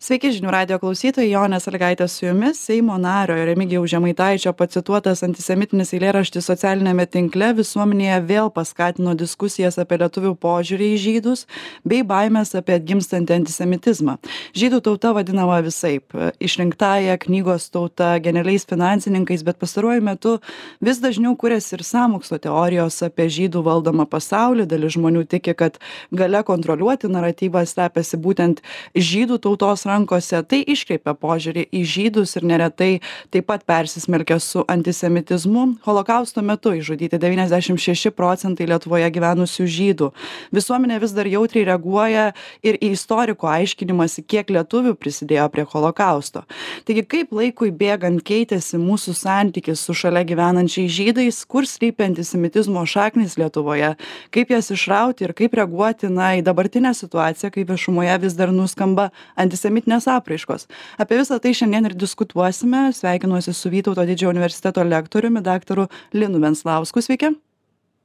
[0.00, 6.46] sveiki žinių radijo klausytojai jonė salygaitė su jumis seimo nario remigijaus žemaitaičio pacituotas antisemitinis eilėraštis
[6.48, 11.42] socialiniame tinkle visuomenėje vėl paskatino diskusijas apie lietuvių požiūrį į žydus
[11.84, 14.14] bei baimes apie atgimstantį antisemitizmą.
[14.56, 16.16] Žydų tauta vadinama visaip.
[16.40, 20.34] Išrinktąja knygos tauta genialiais finansininkais bet pastaruoju metu
[20.80, 24.64] vis dažniau kuriasi ir sąmokslo teorijos apie žydų valdomą pasaulį.
[24.72, 25.76] Dalis žmonių tiki kad
[26.08, 28.64] galia kontroliuoti naratyvą slepiasi būtent
[28.96, 32.90] žydų tautos rankose tai iškreipia požiūrį į žydus ir neretai
[33.34, 35.66] taip pat persismelkia su antisemitizmu.
[35.86, 40.10] Holokausto metu išžudyti devyniasdešim šeši procentai lietuvoje gyvenusių žydų.
[40.54, 42.30] Visuomenė vis dar jautriai reaguoja
[42.66, 46.44] ir į istorikų aiškinimąsi kiek lietuvių prisidėjo prie holokausto.
[46.88, 53.36] Taigi kaip laikui bėgant keitėsi mūsų santykis su šalia gyvenančiais žydais kur slypi antisemitizmo šaknys
[53.40, 53.94] lietuvoje
[54.34, 59.10] kaip jas išrauti ir kaip reaguoti na į dabartinę situaciją kai viešumoje vis dar nuskamba
[59.36, 60.68] antisemi mitinės apraiškos
[61.00, 67.02] apie visa tai šiandien ir diskutuosime sveikinuosi su vytauto didžiojo universiteto lektoriumi daktaru linu venclausku
[67.02, 67.34] sveiki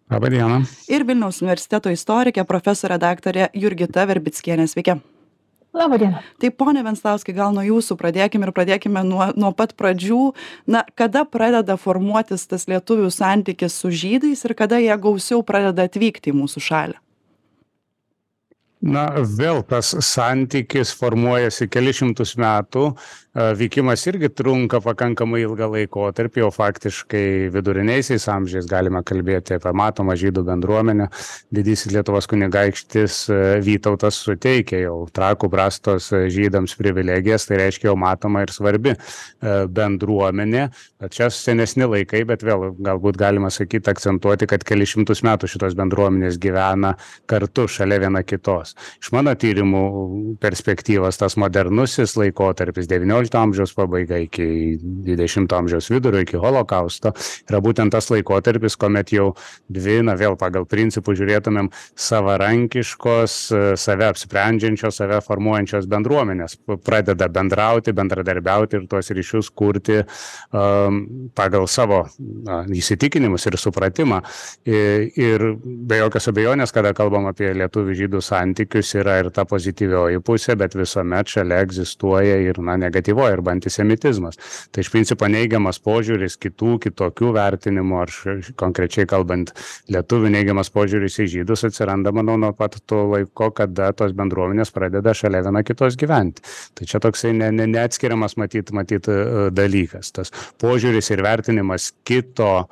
[0.09, 0.61] Labą dieną.
[0.85, 4.67] Ir Vilniaus universiteto istorikė profesorė daktarė Jurgita Verbickienė.
[4.69, 4.99] Sveiki.
[5.73, 6.19] Labą dieną.
[6.39, 10.19] Tai ponė Venslauskai, gal nuo jūsų pradėkime ir pradėkime nuo, nuo pat pradžių.
[10.69, 16.29] Na, kada pradeda formuotis tas lietuvių santykis su žydais ir kada jie gausiau pradeda atvykti
[16.31, 16.99] į mūsų šalį?
[18.85, 22.91] Na, vėl tas santykis formuojasi keli šimtus metų
[23.35, 30.45] vykimas irgi trunka pakankamai ilgą laikotarpį, o faktiškai viduriniaisiais amžiais galime kalbėti apie matomą žydų
[30.47, 31.09] bendruomenę.
[31.51, 33.17] Didysis Lietuvos kunigaikštis
[33.65, 38.95] Vytautas suteikė jau trakų brastos žydams privilegijas, tai reiškia jau matoma ir svarbi
[39.41, 40.69] bendruomenė.
[41.11, 46.39] Čia senesni laikai, bet vėl galbūt galima sakyti, akcentuoti, kad keli šimtus metų šitos bendruomenės
[46.39, 46.95] gyvena
[47.27, 48.74] kartu šalia viena kitos.
[49.01, 49.83] Iš mano tyrimų
[50.43, 57.13] perspektyvos tas modernusis laikotarpis 19 XIX amžiaus pabaiga iki XX amžiaus vidurio, iki holokausto,
[57.49, 59.31] yra būtent tas laikotarpis, kuomet jau
[59.71, 61.69] dvi, na vėl pagal principų žiūrėtumėm,
[62.07, 63.37] savarankiškos,
[63.79, 71.01] save apsprendžiančios, save formuojančios bendruomenės pradeda bendrauti, bendradarbiauti ir tuos ryšius kurti um,
[71.37, 74.21] pagal savo na, įsitikinimus ir supratimą.
[74.65, 78.21] Ir, ir be jokios abejonės, kada kalbam apie lietuvių žydų
[78.65, 84.37] santykius, yra ir ta pozityvioji pusė, bet visuomet šalia egzistuoja ir na, negatyvoji arba antisemitizmas.
[84.71, 88.11] Tai iš principo neigiamas požiūris kitų, kitokių vertinimų, ar
[88.55, 89.53] konkrečiai kalbant
[89.89, 95.13] lietuvių neigiamas požiūris į žydus atsiranda, manau, nuo pat to laiko, kada tos bendruomenės pradeda
[95.13, 96.41] šalia viena kitos gyventi.
[96.75, 100.11] Tai čia toksai ne, ne, neatskiriamas matyti matyt, e, dalykas.
[100.15, 102.67] Tas požiūris ir vertinimas kito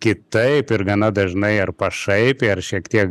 [0.00, 3.10] kitaip ir gana dažnai ar pašaipiai, ar šiek tiek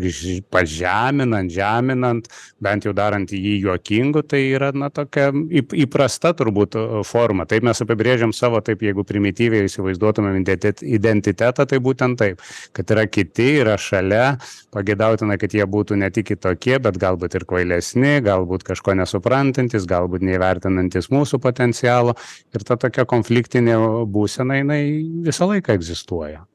[0.49, 2.29] pažeminant, žeminant,
[2.63, 7.45] bent jau darant jį juokingu, tai yra, na, tokia įprasta turbūt forma.
[7.49, 12.41] Taip mes apibrėžiam savo, taip jeigu primityviai įsivaizduotumėm identitetą, tai būtent taip,
[12.73, 14.39] kad yra kiti, yra šalia,
[14.73, 20.25] pagėdautina, kad jie būtų ne tik kitokie, bet galbūt ir kvailesni, galbūt kažko nesuprantantis, galbūt
[20.25, 22.17] neįvertinantis mūsų potencialo.
[22.55, 23.77] Ir ta tokia konfliktinė
[24.09, 24.81] būsena, jinai
[25.27, 26.45] visą laiką egzistuoja egzistuoja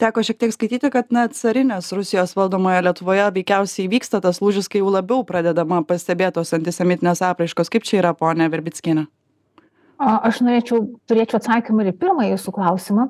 [0.00, 4.80] teko šiek tiek skaityti kad na carinės rusijos valdomoje lietuvoje veikiausiai įvyksta tas lūžis kai
[4.80, 7.68] jau labiau pradedama pastebėt tos antisemitinės apraiškos.
[7.68, 9.10] Kaip čia yra ponia verbickiene
[10.00, 10.78] Aš norėčiau,
[11.10, 13.02] turėčiau atsakymą ir į pirmą jūsų klausimą,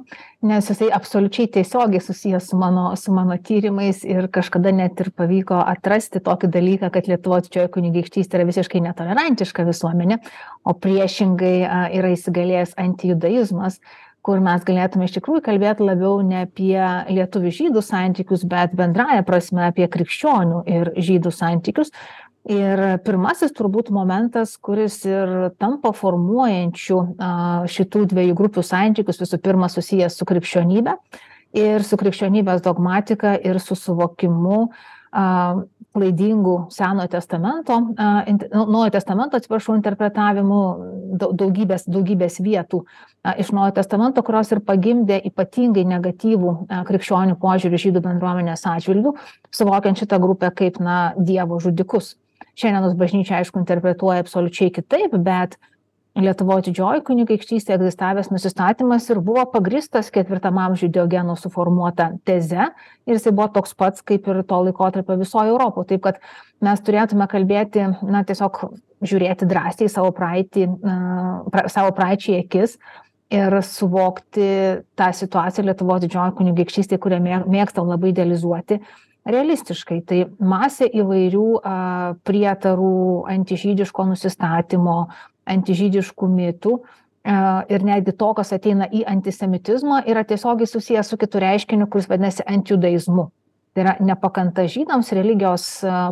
[0.43, 5.60] nes jisai absoliučiai tiesiogiai susijęs su mano, su mano tyrimais ir kažkada net ir pavyko
[5.71, 10.19] atrasti tokį dalyką, kad Lietuvo didžioji kunigaikštystė yra visiškai netolerantiška visuomenė,
[10.66, 11.55] o priešingai
[11.94, 13.78] yra įsigalėjęs antijudaizmas,
[14.27, 19.65] kur mes galėtume iš tikrųjų kalbėti labiau ne apie lietuvių žydų santykius, bet bendraja prasme
[19.69, 21.93] apie krikščionių ir žydų santykius.
[22.51, 27.01] Ir pirmasis turbūt momentas, kuris ir tampa formuojančių
[27.69, 30.97] šitų dviejų grupių santykius, visų pirma susijęs su krikščionybė
[31.61, 34.71] ir su krikščionybės dogmatika ir su suvokimu
[35.10, 40.60] klaidingų Senojo testamento, nu, Naujojo testamento, atsiprašau, interpretavimų
[41.18, 42.84] daugybės, daugybės vietų
[43.42, 46.54] iš Naujojo testamento, kurios ir pagimdė ypatingai negatyvų
[46.86, 49.16] krikščionių požiūrį žydų bendruomenės atžvilgių,
[49.54, 52.15] suvokiant šitą grupę kaip, na, Dievo žudikus.
[52.60, 55.59] Šiandienos bažnyčia, aišku, interpretuoja absoliučiai kitaip, bet
[56.18, 62.66] lietuvos didžioji kunigaikštystė egzistavęs nusistatymas ir buvo pagrįstas ketvirtam amžiuj diogeno suformuota teze
[63.07, 66.18] ir jisai buvo toks pats kaip ir to laikotarpio visoj europoj taip kad
[66.65, 68.65] mes turėtume kalbėti na tiesiog
[69.07, 70.66] žiūrėti drąsiai savo praeitį
[71.53, 72.77] pra savo praeičiai akis
[73.30, 74.48] ir suvokti
[74.98, 78.80] tą situaciją lietuvos didžiojoj kunigaikštystėj kurią mė mėgstam labai idealizuoti
[79.30, 80.01] realistiškai.
[80.09, 81.74] Tai masė įvairių a,
[82.27, 84.97] prietarų, antižydiško nusistatymo,
[85.51, 91.43] antižydiškų mitų a, ir netgi to, kas ateina į antisemitizmą, yra tiesiogiai susijęs su kitu
[91.43, 93.29] reiškiniu, kuris vadinasi antijudaizmu.
[93.71, 95.65] Tai yra nepakanta žydams religijos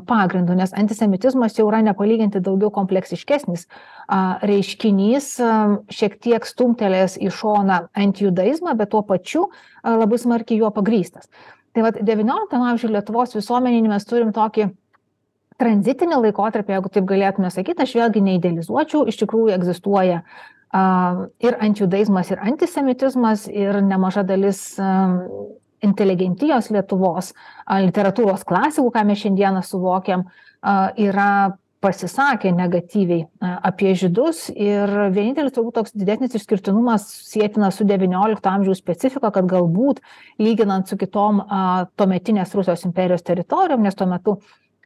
[0.07, 3.65] pagrindu, nes antisemitizmas jau yra nepalyginti daugiau kompleksiškesnis
[4.47, 5.33] reiškinys,
[5.91, 9.49] šiek tiek stumtelės į šoną antijudaizmą, bet tuo pačiu
[9.83, 11.27] labai smarkiai juo pagrystas.
[11.75, 14.71] Tai vad XIX amžiuje Lietuvos visuomenį mes turim tokį
[15.59, 22.33] tranzitinį laikotarpį, jeigu taip galėtume sakyti, aš vėlgi neidealizuočiau, iš tikrųjų egzistuoja uh, ir antijudaizmas,
[22.33, 25.19] ir antisemitizmas, ir nemaža dalis uh,
[25.85, 31.31] inteligentijos Lietuvos, uh, literatūros klasikų, ką mes šiandieną suvokiam, uh, yra
[31.85, 33.27] pasisakė negatyviai
[33.69, 34.49] apie žydus.
[34.51, 40.03] Ir vienintelis turbūt toks didesnis išskirtinumas sėtina su XIX amžiaus specifika, kad galbūt
[40.43, 41.45] lyginant su kitom
[41.99, 44.39] tuometinės Rusijos imperijos teritorijom, nes tuo metu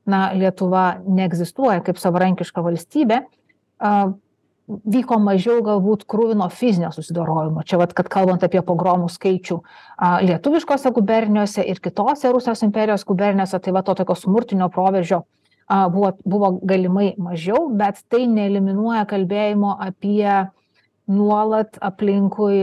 [0.07, 3.23] na, Lietuva neegzistuoja kaip savarankiška valstybė,
[4.69, 7.65] vyko mažiau galbūt krūvino fizinio susidorojimo.
[7.67, 9.59] Čia, vat, kad kalbant apie pogromų skaičių
[10.29, 15.23] lietuviškose gubernijose ir kitose Rusijos imperijos gubernijose, tai va to tokio smurtinio proveržio
[15.69, 20.27] buvo, buvo galimai mažiau, bet tai neeliminuoja kalbėjimo apie
[21.11, 22.63] nuolat aplinkui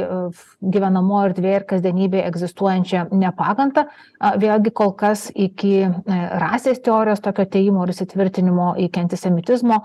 [0.61, 3.85] gyvenamo erdvėje ir kasdienybėje egzistuojančią nepagantą.
[4.39, 5.91] Vėlgi kol kas iki e,
[6.43, 9.83] rasės teorijos tokio teimo ir įsitvirtinimo iki antisemitizmo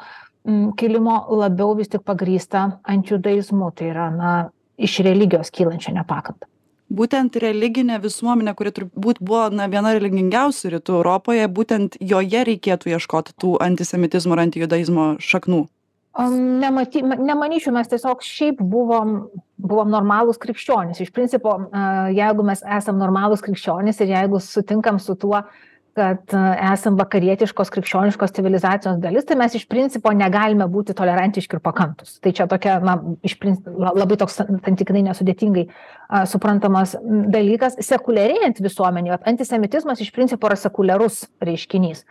[0.79, 4.33] kilimo labiau vis tik pagrysta antijudaizmu, tai yra na,
[4.77, 6.51] iš religijos kylančią nepakantą
[6.95, 13.35] būtent religinė visuomenė kuri turbūt buvo na viena religingiausių rytų europoje būtent joje reikėtų ieškoti
[13.41, 15.65] tų antisemitizmo ir antijudaizmo šaknų
[16.15, 19.17] Nematy, nemanyčiau, mes tiesiog šiaip buvom,
[19.59, 21.01] buvom normalūs krikščionys.
[21.03, 21.57] Iš principo,
[22.15, 25.43] jeigu mes esam normalūs krikščionys ir jeigu sutinkam su tuo,
[25.95, 26.33] kad
[26.73, 32.17] esam vakarietiškos krikščioniškos civilizacijos dalis, tai mes iš principo negalime būti tolerantiški ir pakantus.
[32.23, 32.97] Tai čia tokia, na,
[33.27, 37.79] iš principo, labai toks santykinai nesudėtingai a, suprantamas dalykas.
[37.87, 42.03] Sekuliarėjant visuomenėje, antisemitizmas iš principo yra sekuliarus reiškinys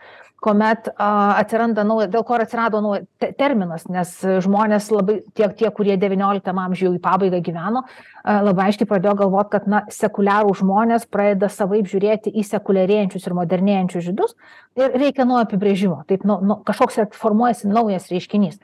[0.44, 4.12] kuomet atsiranda naujas, dėl ko atsirado naujas te, terminas, nes
[4.44, 7.84] žmonės labai, tiek tie, kurie XIX amžiuje į pabaigą gyveno,
[8.24, 14.08] labai aiškiai pradėjo galvoti, kad na, sekuliarų žmonės pradeda savaip žiūrėti į sekuliarėjančius ir modernėjančius
[14.08, 14.36] žydus
[14.80, 16.02] ir reikia nuo apibrėžimo.
[16.10, 18.60] Taip, nu, nu, kažkoks formuojasi naujas reiškinys.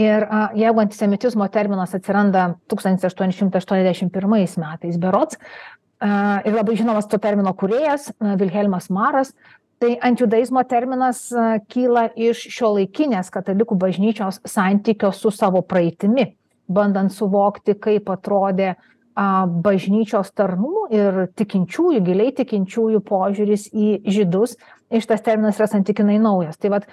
[0.00, 4.08] Ir a, jeigu antisemitizmo terminas atsiranda 1881
[4.64, 5.40] metais berots,
[6.00, 8.08] a, ir labai žinomas to termino kuriejas
[8.40, 9.34] Vilhelmas Maras,
[9.80, 11.22] tai antijudaizmo terminas
[11.72, 16.26] kyla iš šiuolaikinės katalikų bažnyčios santykio su savo praeitimi,
[16.68, 18.74] bandant suvokti, kaip atrodė
[19.64, 24.54] bažnyčios tarnų ir tikinčiųjų, giliai tikinčiųjų požiūris į žydus.
[24.90, 26.60] Ir šitas terminas yra santykinai naujas.
[26.60, 26.86] Tai vat,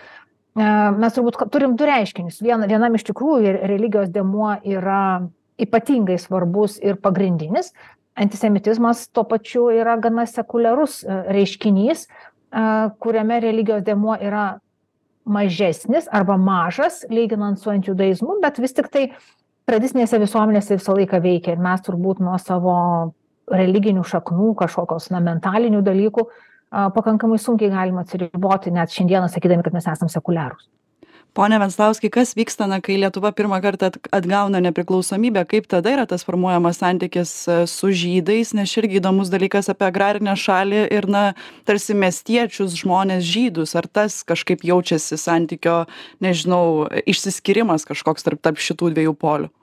[0.56, 2.42] mes turbūt turim du reiškinius.
[2.44, 5.28] Vien, vienam iš tikrųjų religijos demuo yra
[5.62, 7.72] ypatingai svarbus ir pagrindinis.
[8.18, 12.07] Antisemitizmas tuo pačiu yra gana sekuliarus reiškinys,
[12.52, 14.60] kuriame religijos dėmuo yra
[15.28, 19.10] mažesnis arba mažas, lyginant su antijudaizmu, bet vis tik tai
[19.68, 21.58] tradicinėse visuomenėse visą laiką veikia.
[21.58, 22.78] Ir mes turbūt nuo savo
[23.52, 26.28] religinių šaknų, kažkokios na, mentalinių dalykų
[26.72, 30.68] pakankamai sunkiai galima atsiriboti, net šiandieną sakydami, kad mes esame sekuliarūs
[31.38, 36.26] pone venclauskai kas vyksta na kai lietuva pirmą kartą atgauna nepriklausomybę kaip tada yra tas
[36.28, 41.23] formuojamas santykis e, su žydais nes čia irgi įdomus dalykas apie agrarinę šalį ir na
[41.69, 45.83] tarsi miestiečius žmones žydus ar tas kažkaip jaučiasi santykio
[46.26, 49.54] nežinau išsiskyrimas kažkoks tarp tarp šitų dviejų polių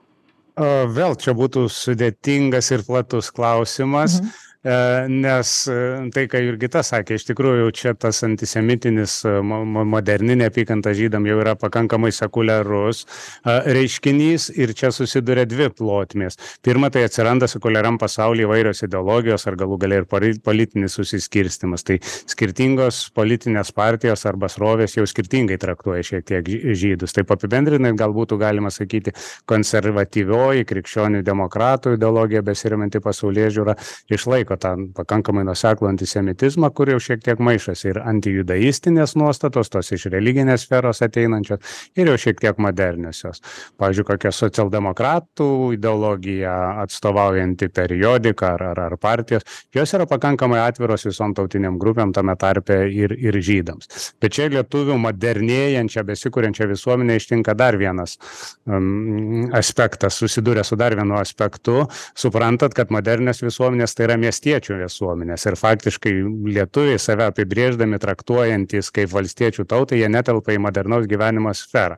[0.55, 4.21] Vėl čia būtų sudėtingas ir platus klausimas.
[4.21, 4.43] Mhm.
[4.65, 10.89] E, nes e, tai, ką Jurgita sakė, iš tikrųjų čia tas antisemitinis e, moderni neapykanta
[10.97, 13.03] žydam jau yra pakankamai sekuliarus
[13.45, 16.39] reiškinys ir čia susiduria dvi plotmės.
[16.65, 20.07] Pirma, tai atsiranda sekuliariam pasaulyje įvairios ideologijos ar galų galia ir
[20.41, 21.85] politinis susiskirstimas.
[21.85, 27.13] Tai skirtingos politinės partijos arba srovės jau skirtingai traktuoja šiek tiek žydus.
[27.13, 29.13] Taip apibendrinant, galbūt galima sakyti,
[29.45, 33.77] konservatyvioji krikščionių demokratų ideologija besirimanti pasaulyje žiūra
[34.09, 39.91] išlaiko palaiko tą pakankamai nuoseklų antisemitizmą, kur jau šiek tiek maišosi ir antijudaistinės nuostatos, tos
[39.91, 41.59] iš religinės sferos ateinančios
[41.95, 43.41] ir jau šiek tiek moderniosios.
[43.77, 49.43] Pavyzdžiui, kokia socialdemokratų ideologija atstovaujanti periodiką ar, ar, ar partijos,
[49.73, 54.13] jos yra pakankamai atviros visom tautiniam grupėm, tame tarpe ir, ir žydams.
[54.21, 58.17] Bet čia lietuvių modernėjančią, besikūrenčią visuomenę ištinka dar vienas
[58.65, 61.85] um, aspektas, susiduria su dar vienu aspektu,
[62.15, 65.45] suprantat, kad modernios visuomenės tai yra miestiečiai valstiečių visuomenės.
[65.45, 66.11] Ir faktiškai
[66.53, 71.97] lietuviai save apibrėždami traktuojantys kaip valstiečių tautą jie netelpa į modernaus gyvenimo sferą.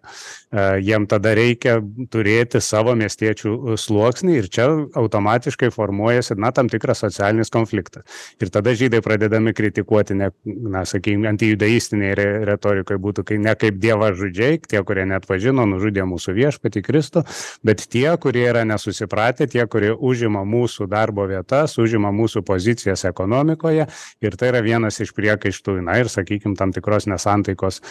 [0.82, 7.52] Jiem tada reikia turėti savo miestiečių sluoksnį ir čia automatiškai formuojasi na tam tikras socialinis
[7.52, 8.04] konfliktas.
[8.40, 13.80] Ir tada žydai pradedami kritikuoti ne na sakykim antijudaistinėj re retorikoj būtų kai ne kaip
[13.82, 17.24] dievažudžiai tie kurie neatpažino nužudė mūsų viešpatį kristų
[17.68, 23.88] bet tie kurie yra nesusipratę tie kurie užima mūsų darbo vietas užima mūsų pozicijas ekonomikoje
[24.22, 27.82] ir tai yra vienas iš priekaištų na ir sakykim tam tikros nesantaikos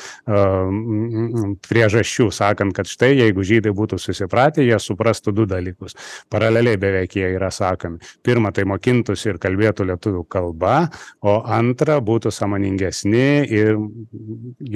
[1.69, 5.97] priežasčių sakant kad štai jeigu žydai būtų susipratę jie suprastų du dalykus.
[6.33, 10.89] Paraleliai beveik jie yra sakomi pirma tai mokintųsi ir kalbėtų lietuvių kalba
[11.23, 13.77] o antra būtų sąmoningesni ir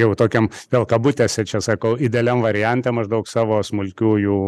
[0.00, 4.38] jau tokiam vėl kabutėse čia sakau idealiam variante maždaug savo smulkiųjų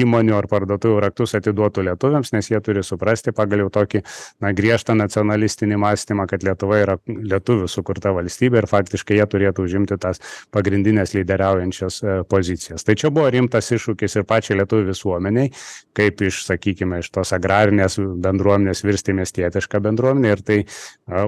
[0.00, 4.04] įmonių ar parduotuvių raktus atiduotų lietuviams nes jie turi suprasti pagal jau tokį
[4.44, 9.98] na griežtą nacionalistinį mąstymą kad lietuva yra lietuvių sukurta valstybė ir faktiškai jie turėtų užimti
[10.00, 10.22] tas
[10.54, 12.84] pagrindines lyderiaujančias pozicijas.
[12.86, 15.50] Tai čia buvo rimtas iššūkis ir pačiai lietuvių visuomenei
[15.96, 20.58] kaip iš sakykime iš tos agrarinės bendruomenės virsti miestietiška bendruomene ir tai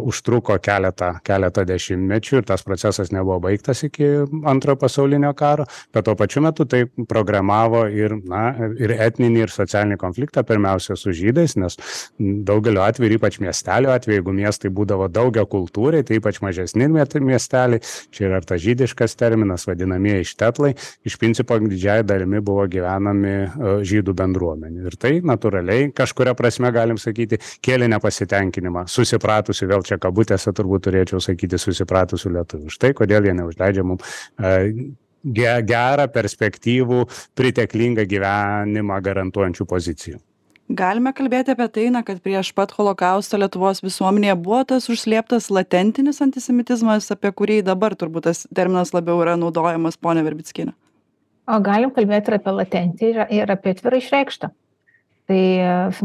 [0.02, 4.08] užtruko keletą keletą dešimtmečių ir tas procesas nebuvo baigtas iki
[4.48, 8.44] antrojo pasaulinio karo bet tuo pačiu metu tai programavo ir na
[8.78, 11.78] ir etninį ir socialinį konfliktą pirmiausia su žydais nes
[12.18, 17.80] daugeliu atvejų ir ypač miestelių atveju jeigu miestai būdavo daugiakultūriai tai ypač mažesni miesteliai
[18.12, 23.34] čia yra ir tas žydiškas terminas vadinamieji štetlai iš principo didžiąja dalimi buvo gyvenami
[23.82, 24.86] žydų bendruomenių.
[24.86, 28.86] Ir tai natūraliai kažkuria prasme galim sakyti kėlė nepasitenkinimą.
[28.88, 32.72] Susipratusių vėl čia kabutėse turbūt turėčiau sakyti susipratusių lietuvių.
[32.72, 34.00] Štai kodėl jie neužleidžia mum
[35.22, 37.06] ge gerą perspektyvų
[37.38, 40.22] priteklingą gyvenimą garantuojančių pozicijų
[40.68, 46.22] galime kalbėti apie tai na kad prieš pat holokaustą lietuvos visuomenėje buvo tas užslėptas latentinis
[46.24, 50.72] antisemitizmas apie kurį dabar turbūt tas terminas labiau yra naudojamas ponia verbickiene.
[51.50, 54.52] O galim kalbėt ir apie latentį ir ir apie atvirai išreikštą.
[55.30, 55.42] Tai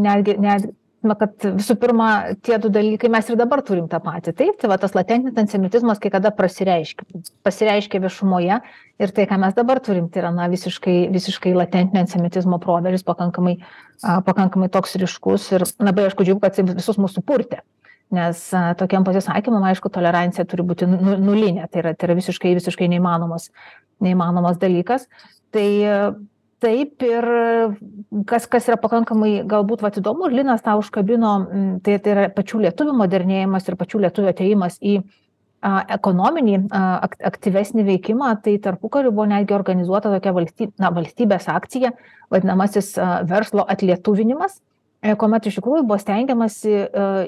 [0.02, 0.70] netgi net
[1.10, 2.10] na kad visų pirma
[2.46, 4.34] tie du dalykai mes ir dabar turim tą patį.
[4.38, 8.60] Taip tai va tas latentinis antisemitizmas kai kada prasireiškia pasireiškia viešumoje
[9.04, 13.58] ir tai ką mes dabar turim tai yra na visiškai visiškai latentinio antisemitizmo proveržis pakankamai
[14.04, 17.64] a pakankamai toks ryškus ir labai aišku džiugu kad jisai visus mus supurtė
[18.14, 18.46] nes
[18.80, 23.50] tokiem pasisakymam aišku tolerancija turi būti nu nulinė tai yra tai yra visiškai visiškai neįmanomas
[24.04, 25.08] neįmanomas dalykas.
[25.54, 25.68] Tai
[26.64, 27.28] taip ir
[28.30, 31.32] kas kas yra pakankamai galbūt vat įdomu ir linas tą užkabino
[31.86, 35.00] tai tai yra pačių lietuvių modernėjimas ir pačių lietuvių atėjimas į
[35.68, 38.36] a ekonominį a ak aktyvesnį veikimą.
[38.46, 41.94] Tai tarpukariu buvo netgi organizuota tokia valsty na valstybės akcija
[42.34, 42.94] vadinamasis
[43.30, 44.60] verslo atlietuvinimas
[45.18, 46.76] kuomet iš tikrųjų buvo stengiamasi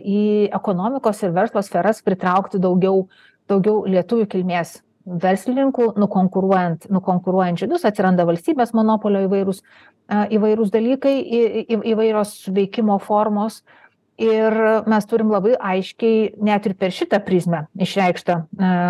[0.02, 0.22] į
[0.58, 3.08] ekonomikos ir verslo sferas pritraukti daugiau
[3.50, 9.62] daugiau lietuvių kilmės verslininkų nukonkuruojant nukonkuruojant žydus atsiranda valstybės monopolio įvairūs
[10.10, 13.64] įvairūs dalykai į įvairios veikimo formos.
[14.20, 14.52] Ir
[14.92, 18.36] mes turim labai aiškiai net ir per šitą prizmę išreikštą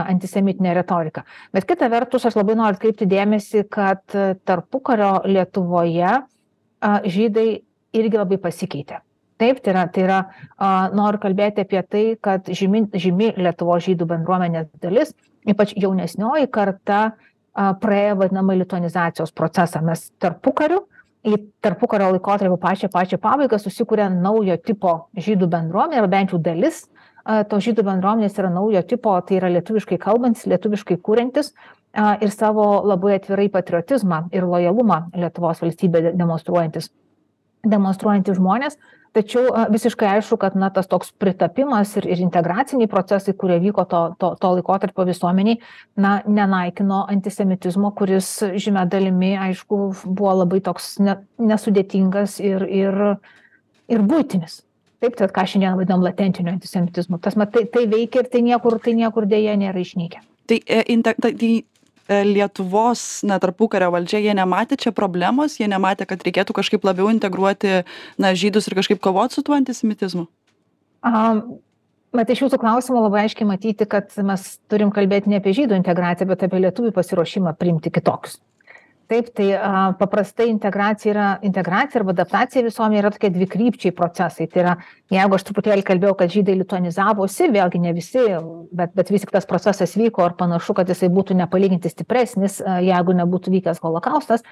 [0.09, 1.21] antisemitinę retoriką.
[1.53, 4.01] Bet kita vertus aš labai noriu atkreipti dėmesį kad
[4.49, 6.15] tarpukario lietuvoje
[7.05, 7.47] žydai
[7.93, 9.03] irgi labai pasikeitė
[9.39, 10.19] taip tai yra tai yra
[10.57, 15.15] a noriu kalbėti apie tai kad žymi žymi lietuvos žydų bendruomenės dalis
[15.47, 19.81] ypač jaunesnioji karta a praėjo vadinamąjį lituanizacijos procesą.
[19.83, 20.83] Mes tarpukariu
[21.27, 26.85] į tarpukario laikotarpio pačią pačią pabaigą susikuria naujo tipo žydų bendruomenė arba bent jau dalis
[27.49, 31.51] tos žydų bendruomenės yra naujo tipo tai yra lietuviškai kalbantys lietuviškai kuriantys
[32.23, 36.91] ir savo labai atvirai patriotizmą ir lojalumą lietuvos valstybei demonstruojantys
[37.67, 38.79] demonstruojantys žmonės
[39.13, 44.01] tačiau visiškai aišku kad na tas toks pritapimas ir ir integraciniai procesai kurie vyko to
[44.19, 45.59] to to laikotarpio visuomenėj
[45.97, 53.03] na nenaikino antisemitizmo kuris žymia dalimi aišku buvo labai toks ne nesudėtingas ir ir
[53.89, 54.61] ir buitinis.
[54.99, 58.41] Taip tai vat ką šiandien vadinam latentiniu antisemitizmu ta prasme tai tai veikia ir tai
[58.41, 61.33] niekur tai niekur deja nėra išnykę tai inte tai
[62.09, 67.83] lietuvos na tarpukario valdžia jie nematė čia problemos jie nematė kad reikėtų kažkaip labiau integruoti
[68.17, 70.25] na žydus ir kažkaip kovot su tuo antisemitizmu?
[71.05, 71.41] A
[72.15, 76.29] vat iš jūsų klausimo labai aiškiai matyti kad mes turim kalbėt ne apie žydų integraciją
[76.31, 78.39] bet apie lietuvių pasiruošimą priimti kitokius
[79.09, 79.47] taip tai
[79.99, 84.75] paprastai integracija yra integracija arba adaptacija visuomenėj yra tokie dvikrypčiai procesai tai yra
[85.13, 88.25] jeigu aš truputėlį kalbėjau kad žydai lituanizavosi vėlgi ne visi
[88.71, 93.17] bet bet vis tik tas procesas vyko ir panašu kad jisai būtų nepalyginti stipresnis jeigu
[93.21, 94.45] nebūtų vykęs holokaustas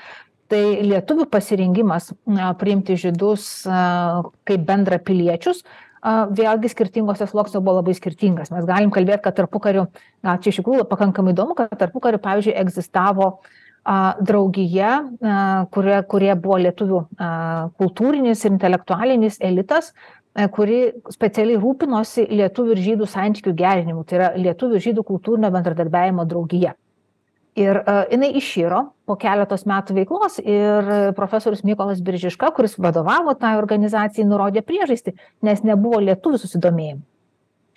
[0.52, 2.14] tai lietuvių pasirengimas
[2.60, 5.64] priimti žydus kaip bendrapiliečius
[6.08, 8.52] vėlgi skirtingose sluoksniuose buvo labai skirtingas.
[8.54, 9.88] Mes galim kalbėti, kad tarpukariu,
[10.24, 13.32] na, čia iš tikrųjų pakankamai įdomu, kad tarpukariu, pavyzdžiui, egzistavo
[14.28, 14.92] draugija,
[15.72, 17.02] kurie, kurie buvo lietuvių
[17.80, 19.94] kultūrinis ir intelektualinis elitas,
[20.54, 20.82] kuri
[21.14, 24.04] specialiai rūpinosi lietuvių ir žydų santykių gerinimu.
[24.06, 26.76] Tai yra lietuvių ir žydų kultūrinio bendradarbiavimo draugija
[27.58, 27.80] ir
[28.12, 34.62] jinai iširo po keletos metų veiklos ir profesorius mykolas biržiška kuris vadovavo tai organizacijai nurodė
[34.66, 35.16] priežastį
[35.48, 37.02] nes nebuvo lietuvių susidomėjimo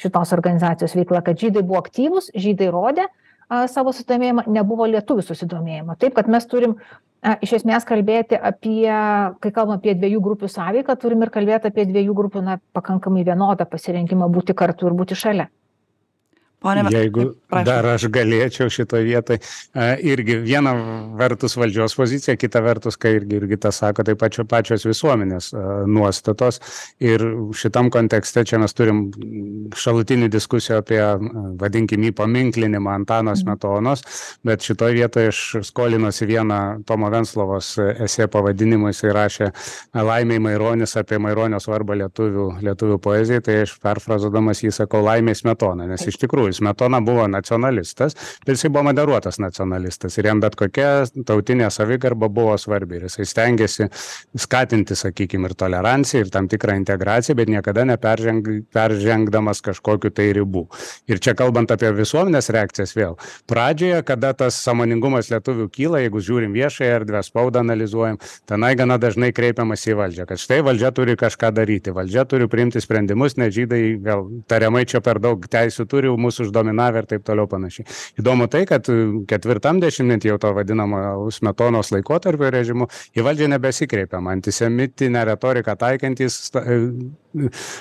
[0.00, 3.08] šitos organizacijos veikla kad žydai buvo aktyvūs žydai rodė
[3.50, 5.96] savo susidomėjimą nebuvo lietuvių susidomėjimo.
[6.00, 6.76] Taip kad mes turim
[7.44, 8.86] iš esmės kalbėti apie
[9.42, 13.66] kai kalbam apie dviejų grupių sąveiką turim ir kalbėt apie dviejų grupių na pakankamai vienodą
[13.68, 15.50] pasirengimą būti kartu ir būti šalia.
[16.60, 17.66] Pone, Jeigu prašau.
[17.68, 19.40] dar aš galėčiau šitoje vietoje,
[20.06, 20.74] irgi viena
[21.18, 25.52] vertus valdžios pozicija, kita vertus, kai irgi, irgi tas sako, tai pačio, pačios visuomenės
[25.90, 26.60] nuostatos.
[27.02, 27.24] Ir
[27.56, 29.08] šitam kontekste čia mes turim
[29.76, 31.00] šalutinį diskusiją apie,
[31.60, 33.40] vadinkim, įpaminklinimą Antano mhm.
[33.42, 34.04] Smetonos,
[34.46, 39.50] bet šitoje vietoje aš skolinuosi vieną Tomo Venslovos esė pavadinimą, jis įrašė
[40.06, 45.86] Laimiai Maironis apie Maironio svarbą lietuvių, lietuvių poezijai, tai aš perfrazuodamas jį sakau Laimiai Smetona,
[45.90, 48.16] nes iš tikrųjų smetona buvo nacionalistas
[48.46, 50.90] bet jisai buvo moderuotas nacionalistas ir jam bet kokia
[51.26, 53.88] tautinė savigarba buvo svarbi ir jisai stengėsi
[54.38, 60.66] skatinti sakykim ir toleranciją ir tam tikrą integraciją bet niekada neperženg peržengdamas kažkokių tai ribų.
[61.10, 63.16] Ir čia kalbant apie visuomenės reakcijas vėl
[63.50, 68.18] pradžioje kada tas sąmoningumas lietuvių kyla jeigu žiūrim viešąją erdvę spaudą analizuojam
[68.50, 72.82] tenai gana dažnai kreipiamasi į valdžią kad štai valdžia turi kažką daryti valdžia turi priimti
[72.82, 77.29] sprendimus nes žydai gal tariamai čia per daug teisių turi mūsų uždominavę ir taip toliau
[77.50, 77.86] panašiai.
[78.20, 78.98] Įdomu tai, kad e,
[79.30, 84.34] ketvirtam dešimtmetį jau to vadinamo smetonos laikotarpio režimu į valdžią nebesikreipiama.
[84.38, 86.80] Antisemitinę retoriką taikantis e,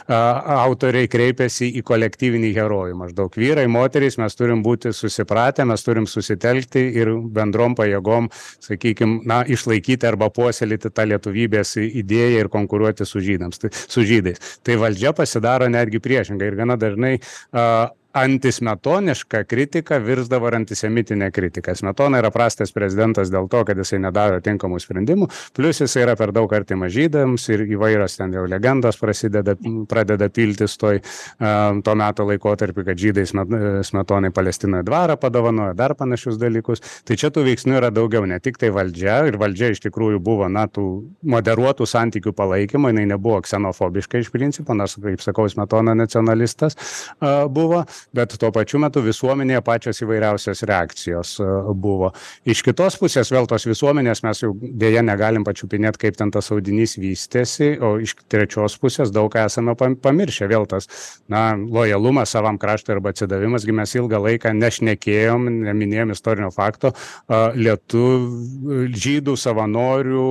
[0.10, 2.98] autoriai kreipiasi į kolektyvinį herojų.
[3.00, 8.30] Maždaug vyrai, moterys, mes turim būti susipratę, mes turim susitelkti ir bendrom pajėgom,
[8.66, 14.60] sakykime, na, išlaikyti arba puoselėti tą lietuvybės idėją ir konkuruoti su, žydams, tai, su žydais.
[14.66, 21.76] Tai valdžia pasidaro netgi priešingai ir gana dažnai uh, antismetoniška kritika virsdavo ir antisemitine kritika.
[21.76, 26.34] Smetona yra prastas prezidentas dėl to, kad jisai nedaro tinkamų sprendimų, plus jisai yra per
[26.36, 29.56] daug artimas žydams ir įvairios ten jau legendos prasideda,
[29.90, 31.02] pradeda piltis toj
[31.40, 36.84] to meto laikotarpį, kad žydai smetonai Palestinoje dvarą padovanojo, dar panašius dalykus.
[37.08, 40.50] Tai čia tų veiksnių yra daugiau, ne tik tai valdžia ir valdžia iš tikrųjų buvo,
[40.52, 40.86] na, tų
[41.30, 46.78] moderuotų santykių palaikymo, jinai nebuvo ksenofobiška iš principo, nors, kaip sakau, smetona nacionalistas
[47.20, 52.12] buvo, bet tuo pačiu metu visuomenėje pačios įvairiausios reakcijos e, buvo.
[52.50, 56.98] Iš kitos pusės vėl tos visuomenės mes jau dėja negalim pačiupinėti, kaip ten tas audinys
[57.00, 60.50] vystėsi, o iš trečios pusės daug esame pamiršę.
[60.50, 60.90] Vėl tas,
[61.32, 66.92] na, lojalumas savam kraštui arba atsidavimas, mes ilgą laiką nešnekėjom, neminėjom istorinio fakto
[67.30, 70.26] lietuvių, žydų savanorių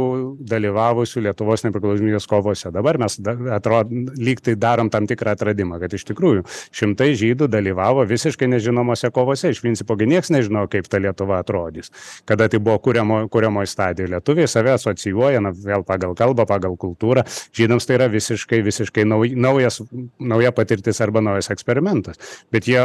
[0.48, 2.72] dalyvavusių Lietuvos nepriklausomybės kovose.
[2.74, 3.18] Dabar mes
[3.54, 9.10] atrodo, lyg tai darom tam tikrą atradimą, kad iš tikrųjų šimtai žydų dalyvavo visiškai nežinomose
[9.14, 9.52] kovose.
[9.52, 11.92] Iš principo, gi niekas nežinojo, kaip ta Lietuva atrodys.
[12.28, 14.08] Kada tai buvo kuriamo, kuriamoji stadija.
[14.14, 17.24] Lietuviai save asocijuoja, na, vėl pagal kalbą, pagal kultūrą.
[17.56, 19.80] Žydams tai yra visiškai, visiškai nauj, naujas,
[20.18, 22.20] nauja patirtis arba naujas eksperimentas.
[22.54, 22.80] Bet jie,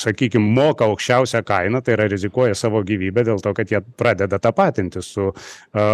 [0.00, 5.02] sakykime, moka aukščiausią kainą, tai yra rizikuoja savo gyvybę dėl to, kad jie pradeda tapatinti
[5.04, 5.30] su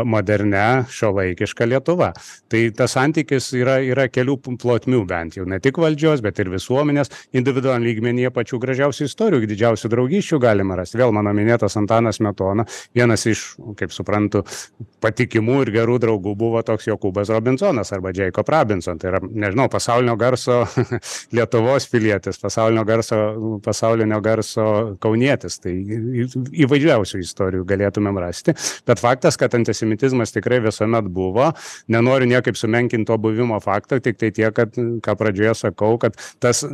[0.05, 2.13] moderne šio laikiška Lietuva.
[2.51, 7.13] Tai tas santykis yra, yra kelių plotmių bent jau, ne tik valdžios, bet ir visuomenės,
[7.37, 10.99] individualių tam lygmenyje pačių gražiausių istorijų, didžiausių draugysčių galima rasti.
[10.99, 12.65] Vėl mano minėtas Antanas Metona,
[12.97, 14.43] vienas iš, kaip suprantu,
[15.03, 18.99] patikimų ir gerų draugų buvo toks Jokūbas Robinsonas arba Jacob Robinson.
[18.99, 20.65] Tai yra, nežinau, pasaulinio garso
[21.37, 23.21] Lietuvos pilietis, pasaulinio garso,
[23.65, 24.67] pasaulinio garso
[25.03, 25.61] kaunietis.
[25.63, 25.75] Tai
[26.65, 28.57] įvairiausių istorijų galėtumėm rasti.
[28.89, 31.53] Bet faktas, kad antisemitizmas tikrai visuomet buvo,
[31.93, 36.65] nenoriu niekaip sumenkinti to buvimo faktą, tik tai tiek, kad, ką pradžioje sakau, kad tas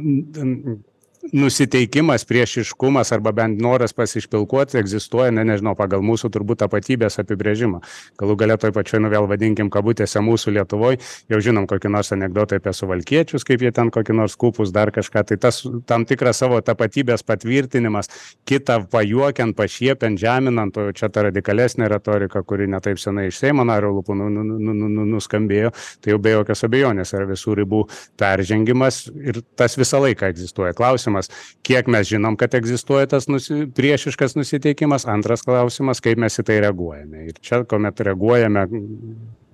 [1.33, 7.81] nusiteikimas priešiškumas arba bent noras pasišpilkuoti egzistuoja na nežinau pagal mūsų turbūt tapatybės apibrėžimą.
[8.21, 10.99] Galų gale toj pačioj nu vėl vadinkim kabutėse mūsų lietuvoj
[11.33, 15.25] jau žinom kokį nors anekdotą apie suvalkiečius kaip jie ten kokį nors kupus dar kažką
[15.31, 18.11] tai tas tam tikras savo tapatybės patvirtinimas
[18.49, 23.65] kitą pajuokiant pašiepiant žeminant o čia ta radikalesnė retorika kuri ne taip senai iš seimo
[23.65, 25.73] nario lūpų nu nu nu nu nu nuskambėjo
[26.05, 27.85] tai jau be jokios abejonės yra visų ribų
[28.21, 30.75] peržengimas ir tas visą laiką egzistuoja.
[30.77, 31.31] Klausimas klausimas
[31.63, 35.07] kiek mes žinom kad egzistuoja tas nusi priešiškas nusiteikimas.
[35.07, 37.29] Antras klausimas kaip mes į tai reaguojame.
[37.29, 38.67] Ir čia kuomet reaguojame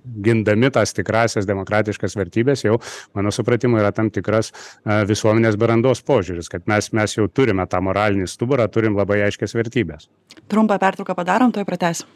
[0.01, 2.79] gindami tas tikrasias demokratiškas vertybės jau
[3.13, 4.49] mano supratimu yra tam tikras
[5.07, 10.09] visuomenės brandos požiūris kad mes mes jau turime tą moralinį stuburą turim labai aiškias vertybes
[10.49, 12.09] trumpą pertrauką padarom tuoj pratęsim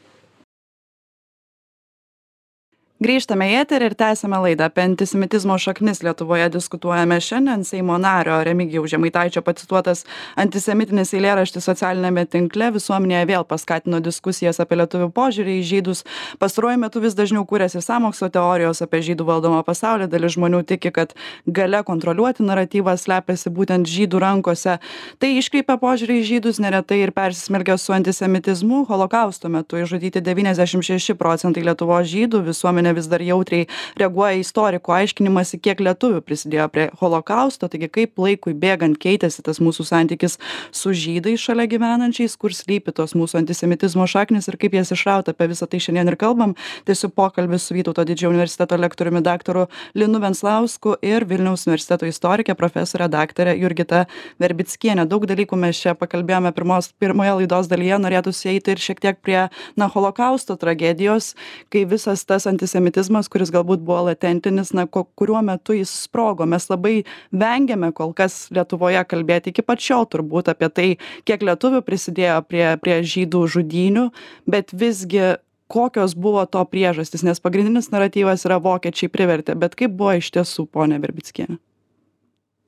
[3.04, 6.48] grįžtame į eterį ir tęsiame laidą apie antisemitizmo šaknis lietuvoje.
[6.54, 10.06] Diskutuojame šiandien seimo nario remigijaus žemaitaičio pacituotas
[10.40, 12.70] antisemitinis eilėraštis socialiniame tinkle.
[12.78, 16.04] Visuomenėje vėl paskatino diskusijas apie lietuvių požiūrį į žydus.
[16.40, 20.08] Pastaruoju metu vis dažniau kuriasi sąmokslo teorijos apie žydų valdomą pasaulį.
[20.08, 21.12] Dalis žmonių tiki kad
[21.46, 24.78] galia kontroliuoti naratyvą slepiasi būtent žydų rankose.
[25.20, 28.86] Tai iškreipia požiūrį į žydus neretai ir persismelkia su antisemitizmu.
[28.88, 33.68] Holokausto metu išžudyti devyniasdešim šeši procentai lietuvos žydų visuomenė visuomenė vis dar jautriai
[33.98, 37.68] reaguoja į istorikų aiškinimąsi kiek lietuvių prisidėjo prie holokausto.
[37.68, 40.38] Taigi kaip laikui bėgant keitėsi tas mūsų santykis
[40.72, 45.48] su žydais šalia gyvenančiais kur slypi tos mūsų antisemitizmo šaknys ir kaip jas išraut apie
[45.48, 46.56] visa tai šiandien ir kalbam.
[46.86, 53.08] Tęsiu pokalbį su vytauto didžiojo universiteto lektoriumi daktaru linu venclausku ir vilniaus universiteto istorike profesore
[53.10, 54.06] daktare jurgita
[54.40, 55.08] verbickiene.
[55.10, 58.00] Daug dalykų mes čia pakalbėjome pirmos pirmoje laidos dalyje.
[58.06, 59.48] Norėtųsi eiti ir šiek tiek prie
[59.80, 61.34] na holokausto tragedijos
[61.74, 66.46] kai visas tas antis antisemitizmas kuris galbūt buvo latentinis na ko kuriuo metu jis sprogo.
[66.46, 70.88] Mes labai vengiame kol kas lietuvoje kalbėti iki pat šiol turbūt apie tai
[71.26, 74.10] kiek lietuvių prisidėjo prie prie žydų žudynių
[74.48, 80.18] bet visgi kokios buvo to priežastys nes pagrindinis naratyvas yra vokiečiai privertė bet kaip buvo
[80.20, 81.58] iš tiesų ponia verbickiene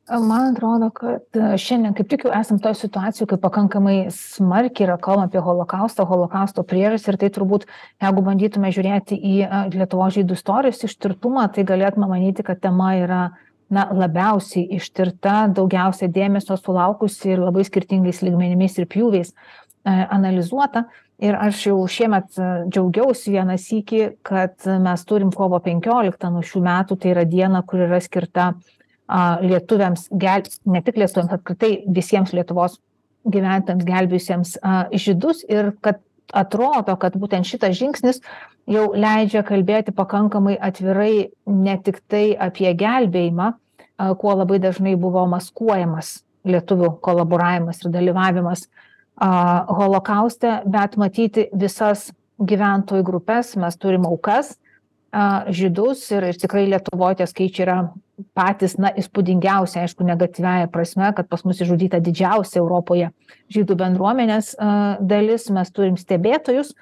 [0.10, 5.28] man atrodo kad šiandien kaip tik jau esam toj situacijoj kai pakankamai smarkiai yra kalbama
[5.28, 7.66] apie holokaustą holokausto priežastis ir tai turbūt
[8.04, 9.36] jeigu bandytume žiūrėti į
[9.76, 13.22] lietuvos žydų istorijos ištirtumą tai galėtume manyti kad tema yra
[13.70, 19.34] na labiausiai ištirta daugiausia dėmesio sulaukusi ir labai skirtingais lygmenimis ir pjūviais
[19.88, 20.86] analizuota.
[21.18, 22.36] Ir aš jau šiemet
[22.70, 27.88] džiaugiausi vieną sykį kad mes turim kovo penkioliktą nuo šių metų tai yra diena kuri
[27.88, 28.52] yra skirta
[29.08, 32.80] lietuviams gel ne tik lietuviams apskritai visiems lietuvos
[33.28, 34.58] gyventojams gelbėjusiems
[35.04, 36.02] žydus ir kad
[36.36, 38.20] atrodo kad būtent šitas žingsnis
[38.68, 43.54] jau leidžia kalbėti pakankamai atvirai ne tiktai apie gelbėjimą
[44.20, 46.18] kuo labai dažnai buvo maskuojamas
[46.48, 48.68] lietuvių kolaboravimas ir dalyvavimas
[49.18, 53.56] holokauste bet matyti visas gyventojų grupes.
[53.58, 54.58] Mes turim aukas
[55.58, 57.78] žydus ir ir tikrai lietuvoj tie skaičiai yra
[58.36, 63.12] patys na įspūdingiausi aišku negatyviąja prasme kad pas mus išžudyta didžiausia europoje
[63.54, 64.56] žydų bendruomenės
[65.00, 65.50] dalis.
[65.54, 66.74] Mes turim stebėtojus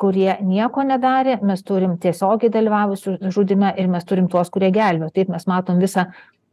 [0.00, 5.12] kurie nieko nedarė mes turim tiesiogiai dalyvavusių žudyme ir mes turim tuos kurie gelbėjo.
[5.14, 6.08] Taip mes matom visą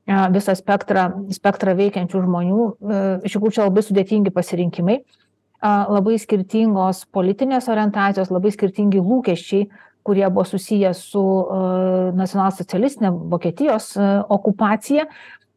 [0.07, 2.63] visą spektrą spektrą veikiančių žmonių
[3.23, 5.01] iš tikrųjų čia labai sudėtingi pasirinkimai.
[5.61, 9.67] Labai skirtingos politinės orientacijos labai skirtingi lūkesčiai
[10.03, 11.23] kurie buvo susiję su
[12.17, 13.93] nacionalsocialistine vokietijos
[14.29, 15.05] okupacija.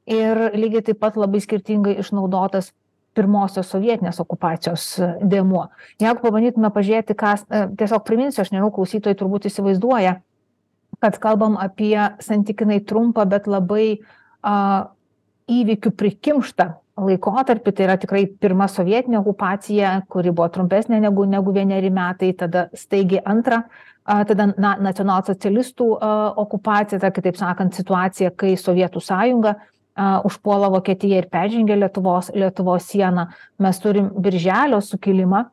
[0.05, 2.75] Ir lygiai taip pat labai skirtingai išnaudotas
[3.17, 4.85] pirmosios sovietinės okupacijos
[5.23, 5.69] dėmuo.
[6.03, 10.19] Jeigu pabandytume pažiūrėti kas tiesiog priminsiu aš nežinau klausytojai turbūt įsivaizduoja
[11.01, 14.01] kad kalbam apie santykinai trumpą bet labai
[14.45, 14.57] a
[15.51, 16.67] įvykių prikimštą
[17.05, 17.73] laikotarpį.
[17.75, 23.25] Tai yra tikrai pirma sovietinė okupacija kuri buvo trumpesnė negu negu vieneri metai tada staigiai
[23.25, 23.65] antra
[24.05, 25.87] tada na nacionalsocialistų
[26.45, 29.55] okupacija ta kitaip sakant situacija kai sovietų sąjunga
[30.27, 33.29] užpuola vokietiją ir peržengia lietuvos lietuvos sieną.
[33.63, 35.45] Mes turim birželio sukilimą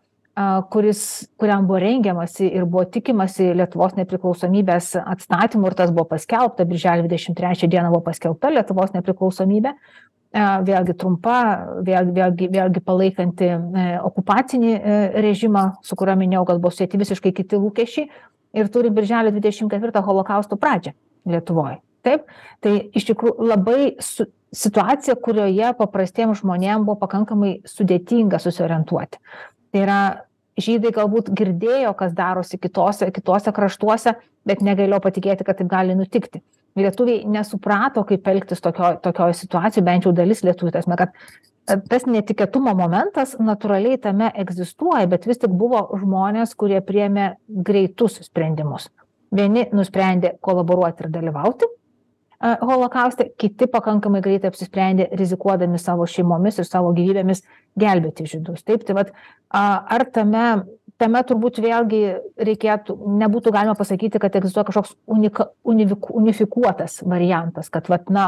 [0.72, 6.66] kuris kuriam buvo rengiamasi ir buvo tikimasi lietuvos nepriklausomybės atstatymo ir tas buvo paskelbta.
[6.66, 9.76] Birželio dvidešim trečią dieną buvo paskelbta lietuvos nepriklausomybė.
[10.32, 11.38] Vėlgi trumpa
[11.84, 13.50] vėl vėlgi vėlgi palaikanti
[14.08, 14.78] okupacinį
[15.20, 18.08] režimą su kuriuo minėjau kad buvo susieti visiškai kiti lūkesčiai
[18.54, 20.94] ir turim birželio dvidešim ketvirtą holokausto pradžią
[21.30, 21.80] lietuvoj.
[22.02, 22.26] Taip?
[22.64, 29.22] Tai iš tikrųjų labai su situacija kurioje paprastiem žmonėm buvo pakankamai sudėtinga susiorientuoti.
[29.72, 30.00] Tai yra
[30.60, 36.42] žydai galbūt girdėjo kas darosi kitose kituose kraštuose bet negalėjo patikėti kad taip gali nutikti
[36.76, 42.08] lietuviai nesuprato kaip elgtis tokioj tokioj situacijoj bent jau dalis lietuvių ta prasme kad tas
[42.08, 48.90] netikėtumo momentas natūraliai tame egzistuoja bet vis tik buvo žmonės kurie priėmė greitus sprendimus.
[49.32, 51.70] Vieni nusprendė kolaboruoti ir dalyvauti
[52.42, 57.44] holokauste kiti pakankamai greitai apsisprendė rizikuodami savo šeimomis ir savo gyvybėmis
[57.80, 58.64] gelbėti žydus.
[58.66, 59.12] Taip tai vat
[59.52, 60.46] ar tame
[61.02, 62.02] tame turbūt vėlgi
[62.38, 68.28] reikėtų nebūtų galima pasakyti kad egzistuoja kažkoks unika univik unifikuotas variantas kad vat na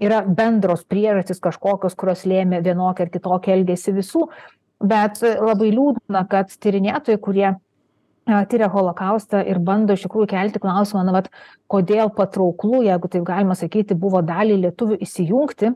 [0.00, 4.28] yra bendros priežastys kažkokios kurios lėmė vienokį ar kitokį elgesį visų.
[4.80, 7.50] Bet labai liūdna kad tyrinėtojai kurie
[8.48, 11.30] tyria holokaustą ir bando iš tikrųjų kelti klausimą, na, vat,
[11.70, 15.72] kodėl patrauklų, jeigu taip galima sakyti, buvo dalį lietuvių įsijungti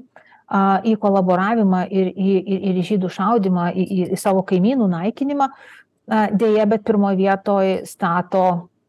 [0.85, 5.49] į kolaboravimą ir į, į, ir į žydų šaudimą, į, į, į savo kaimynų naikinimą,
[6.09, 8.45] a, dėja, bet pirmoje vietoje stato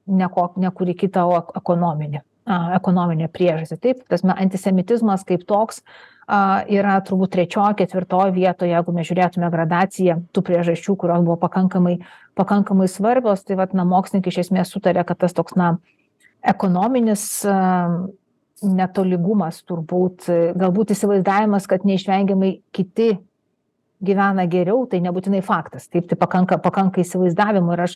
[0.05, 3.79] ne, kok, ne kurį kitą, o ekonominį, a, ekonominę priežastį.
[3.81, 5.83] Taip, tas antisemitizmas kaip toks
[6.25, 11.99] yra turbūt trečioje, ketvirtoje vietoje, jeigu mes žiūrėtume gradaciją tų priežasčių, kurios buvo pakankamai,
[12.33, 15.75] pakankamai svarbios, tai vad, na, mokslininkai iš esmės sutarė, kad tas toks, na,
[16.41, 17.45] ekonominis
[18.65, 23.17] netolygumas turbūt, galbūt įsivaizdavimas, kad neišvengiamai kiti
[24.03, 25.87] gyvena geriau, tai nebūtinai faktas.
[25.87, 27.95] Taip, tai pakanka, pakanka įsivaizdavimų ir aš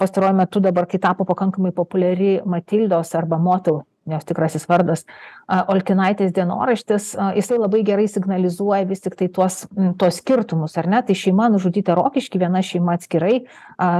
[0.00, 5.04] pastaruoju metu dabar, kai tapo pakankamai populiari Matildos arba Motil jos tikrasis vardas,
[5.48, 9.62] Olkinaitės dienoraštis, jisai labai gerai signalizuoja vis tik tai tuos,
[10.00, 11.00] tuos skirtumus, ar ne?
[11.04, 13.38] Tai šeima nužudyta Rokiški, viena šeima atskirai,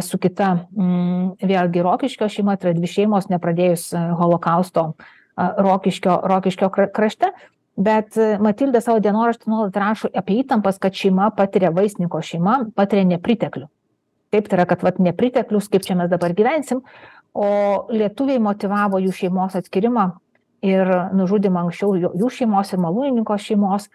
[0.05, 4.91] su kita vėlgi Rokiškio šeima, tai yra dvi šeimos nepradėjus holokausto
[5.37, 7.33] Rokiškio, Rokiškio krašte.
[7.75, 13.67] Bet Matildė savo dienoraštį nuolat rašo apie įtampas, kad šeima patiria vaisnico šeima, patiria nepriteklių.
[14.35, 16.85] Taip, tai yra, kad vat, nepriteklius, kaip čia mes dabar gyvensim,
[17.35, 17.49] o
[17.91, 20.09] lietuviai motyvavo jų šeimos atskirimą
[20.65, 23.89] ir nužudymą anksčiau jų šeimos ir malūnininko šeimos,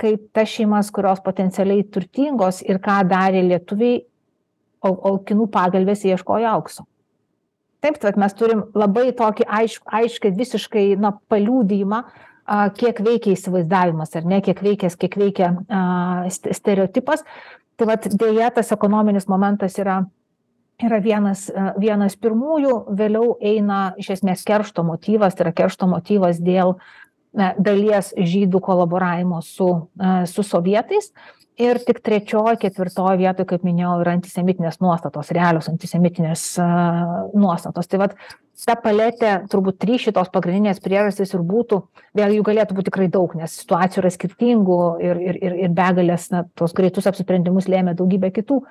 [0.00, 4.02] kaip tas šeimas, kurios potencialiai turtingos ir ką darė lietuviai,
[4.84, 6.84] o, o kinų pagalbės ieškojo aukso.
[7.84, 12.02] Taip, tai mes turim labai tokį aišk, aiškiai, visiškai na, paliūdėjimą,
[12.78, 15.52] kiek veikia įsivaizdavimas ar ne, kiek veikia, kiek veikia
[16.28, 17.24] stereotipas.
[17.78, 20.02] Tai vad dėja tas ekonominis momentas yra
[20.78, 21.48] yra vienas
[21.80, 26.76] vienas pirmųjų vėliau eina iš esmės keršto motyvas tai yra keršto motyvas dėl
[27.32, 29.68] dalies žydų kolaboravimo su
[30.26, 31.12] su sovietais.
[31.58, 36.52] Ir tik trečioj ketvirtoj vietoj kaip minėjau yra antisemitinės nuostatos realios antisemitinės
[37.34, 37.88] nuostatos.
[37.90, 38.14] Tai vat
[38.62, 41.80] ta paletė turbūt trys šitos pagrindinės priežastys ir būtų
[42.18, 46.30] vėl jų galėtų būt tikrai daug nes situacijų yra skirtingų ir ir ir ir begalės
[46.30, 48.62] na tuos greitus apsisprendimus lėmė daugybė kitų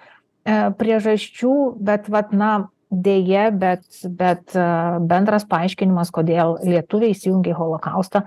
[0.48, 2.52] E, priežasčių, bet, vat, na,
[2.92, 3.86] dėje, bet,
[4.20, 4.68] bet e,
[5.10, 8.24] bendras paaiškinimas, kodėl lietuviai įsijungia į holokaustą,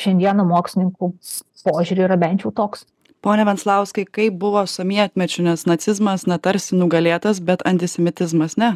[0.00, 1.12] šiandieną mokslininkų
[1.64, 2.84] požiūrį yra bent jau toks.
[3.24, 8.74] Pone Venslauskai, kaip buvo sovietmečiu, nes nacizmas na tarsi nugalėtas, bet antisemitizmas ne?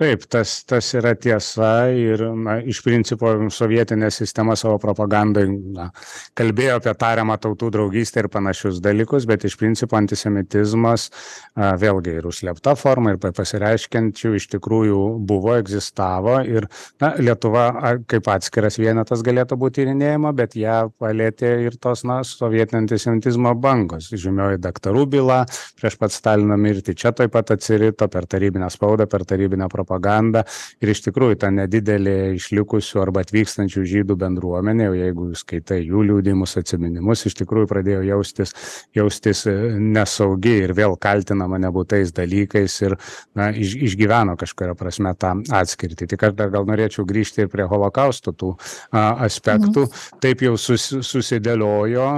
[0.00, 5.44] Taip tas tas yra tiesa ir na iš principo sovietinė sistema savo propagandoj
[5.76, 5.90] na
[6.38, 11.10] kalbėjo apie tariamą tautų draugystę ir panašius dalykus bet iš principo antisemitizmas
[11.54, 16.66] a vėlgi ir užslėpta forma ir pasireiškiančių iš tikrųjų buvo egzistavo ir
[17.02, 22.22] na lietuva a kaip atskiras vienetas galėtų būt tyrinėjama bet ją palietė ir tos na
[22.26, 24.08] sovietinio antisemitizmo bangos.
[24.10, 25.38] Žymioji daktarų byla
[25.78, 30.44] prieš pat stalino mirtį čia tuoj pat atsirito per tarybinę spaudą per tarybinę propagandą propaganda
[30.80, 36.56] ir iš tikrųjų ta nedidelė išlikusių arba atvykstančių žydų bendruomenė o jeigu skaitai jų liudijimus
[36.60, 38.54] atsiminimus iš tikrųjų pradėjo jaustis
[38.94, 42.96] jaustis e, nesaugi ir vėl kaltinama nebūtais dalykais ir
[43.38, 46.08] na iš išgyveno kažkuria prasme tą atskirtį.
[46.12, 48.54] Tik aš dar gal norėčiau grįžti ir prie holokausto tų
[48.92, 49.86] a aspektų.
[49.88, 50.20] Mhm.
[50.22, 52.08] taip jau susi susidėliojo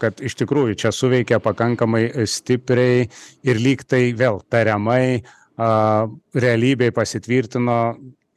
[0.00, 3.06] kad iš tikrųjų čia suveikė pakankamai stipriai
[3.46, 7.78] ir lyg tai vėl tariamai a realybėj pasitvirtino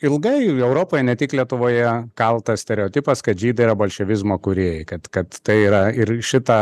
[0.05, 5.57] ilgai europoje ne tik lietuvoje kaltas stereotipas kad žydai yra bolševizmo kūrėjai kad kad tai
[5.65, 6.59] yra ir šitą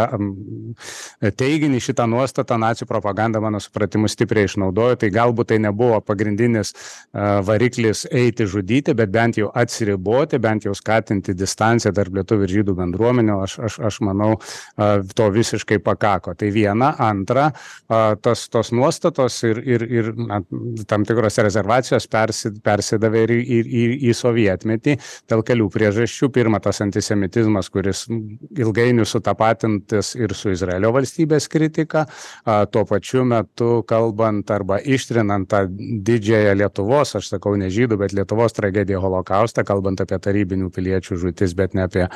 [1.40, 4.98] teiginį šitą nuostatą nacių propaganda mano supratimu stipriai išnaudojo.
[5.02, 6.74] Tai galbūt tai nebuvo pagrindinis
[7.48, 12.78] variklis eiti žudyti bet bent jau atsiriboti bent jau skatinti distanciją tarp lietuvių ir žydų
[12.80, 14.32] bendruomenių aš aš aš manau
[15.16, 16.36] to visiškai pakako.
[16.38, 16.94] Tai viena.
[17.04, 17.50] Antra
[18.24, 20.42] tos tos nuostatos ir ir ir na
[20.88, 24.98] tam tikros rezervacijos persi persidavė ir ir į į sovietmetį
[25.30, 26.30] dėl kelių priežasčių.
[26.34, 32.06] Pirma tas antisemitizmas kuris ilgainiui sutapatintas ir su izraelio valstybės kritika
[32.72, 38.56] tuo pačiu metu kalbant arba ištrinant tą didžiąją lietuvos aš sakau ne žydų bet lietuvos
[38.58, 42.08] tragediją holokaustą kalbant apie tarybinių piliečių žūtis bet ne apie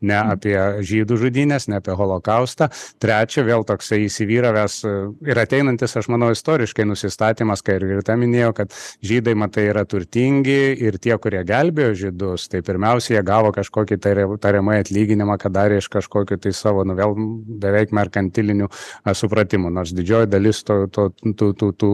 [0.00, 2.68] ne apie žydų žudynes ne apie holokaustą.
[3.02, 4.78] Trečia vėl toksai įsivyravęs
[5.26, 10.65] ir ateinantis aš manau istoriškai nusistatymas ką ir rita minėjo kad žydai matai yra turtingi
[10.74, 13.98] ir tie, kurie gelbėjo žydus, tai pirmiausia, jie gavo kažkokį
[14.42, 17.14] tariamai atlyginimą, kad darė iš kažkokiu tai savo, nu vėl
[17.62, 18.68] beveik merkantilinių
[19.16, 21.92] supratimų, nors didžioji dalis to, to, tų, tų, tų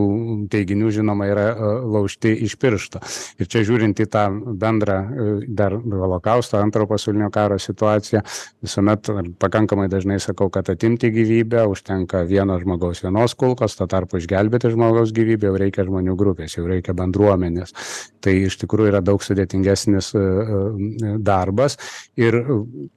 [0.52, 1.46] teiginių, žinoma, yra
[1.82, 3.02] laužti iš piršto.
[3.40, 4.26] Ir čia žiūrint į tą
[4.62, 4.98] bendrą
[5.48, 8.24] dar holokausto, antro pasaulinio karo situaciją,
[8.64, 9.11] visuomet
[9.42, 15.14] pakankamai dažnai sakau, kad atimti gyvybę užtenka vieno žmogaus vienos kulkos, to tarpu išgelbėti žmogaus
[15.14, 17.74] gyvybę jau reikia žmonių grupės, jau reikia bendruomenės.
[18.22, 21.78] Tai iš tikrųjų yra daug sudėtingesnis e, e, darbas.
[22.20, 22.38] Ir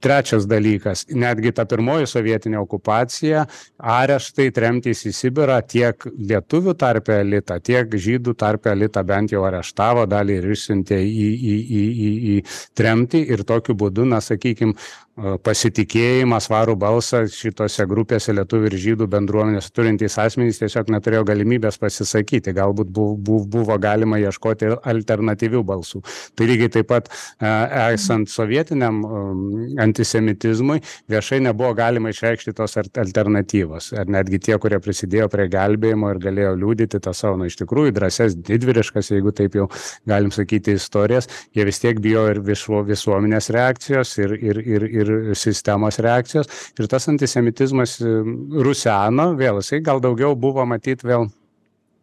[0.03, 3.45] trečias dalykas, netgi ta pirmoji sovietinė okupacija,
[3.79, 10.05] areštai, tremtys į Sibirą tiek lietuvių tarpe elitą, tiek žydų tarpe elitą bent jau areštavo,
[10.11, 12.37] dalį ir išsiuntė į, į, į, į, į
[12.77, 14.75] tremtį ir tokiu būdu, na, sakykime,
[15.15, 22.51] pasitikėjimą, svarų balsą šitose grupėse lietuvių ir žydų bendruomenės turintys asmenys tiesiog neturėjo galimybės pasisakyti,
[22.55, 26.01] galbūt buvo, buvo galima ieškoti alternatyvių balsų.
[26.35, 27.07] Tai lygiai taip pat
[27.39, 28.99] esant sovietiniam
[29.85, 33.93] antisemitizmui viešai nebuvo galima išreikšti tos alternatyvos.
[33.95, 37.95] Ar netgi tie, kurie prisidėjo prie gelbėjimo ir galėjo liūdyti tą savo, na, iš tikrųjų,
[37.95, 39.69] drąses, didvyriškas, jeigu taip jau
[40.11, 45.37] galim sakyti, istorijas, jie vis tiek bijo ir visuomenės reakcijos ir, ir, ir, ir ir
[45.39, 46.49] sistemos reakcijos.
[46.79, 47.97] Ir tas antisemitizmas
[48.67, 51.29] ruseno, vėl jisai gal daugiau buvo matyti vėl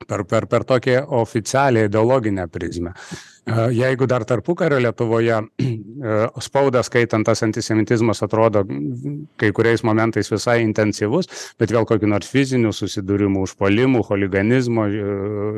[0.06, 2.94] per, per, per tokią oficialią ideologinę prizmę.
[3.46, 5.40] Jeigu dar tarpukario Lietuvoje
[6.46, 8.62] spaudą skaitant tas antisemitizmas atrodo
[9.38, 11.26] kai kuriais momentais visai intensyvus,
[11.58, 14.86] bet vėl kokiu nors fiziniu susidūrimu, užpolimų, huliganizmo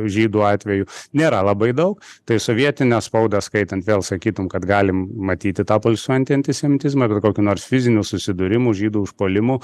[0.09, 0.89] žydų atveju
[1.21, 7.11] nėra labai daug, tai sovietinę spaudą skaitant vėl sakytum, kad galim matyti tą pulsuojantį antisemitizmą,
[7.13, 9.59] bet kokiu nors fiziniu susidūrimu, žydų užpolimų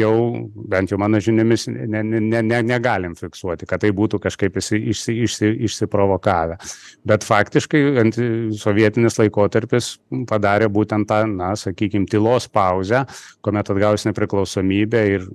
[0.00, 0.14] jau
[0.72, 5.18] bent jau mano žiniomis ne, ne, ne, negalim fiksuoti, kad tai būtų kažkaip išsi, išsi,
[5.28, 6.56] išsi, išsiprovokavę.
[7.06, 9.98] Bet faktiškai faktiškai sovietinis laikotarpis
[10.28, 13.04] padarė būtent tą, na, sakykime, tylos pauzę,
[13.42, 15.28] kuomet atgaus nepriklausomybę ir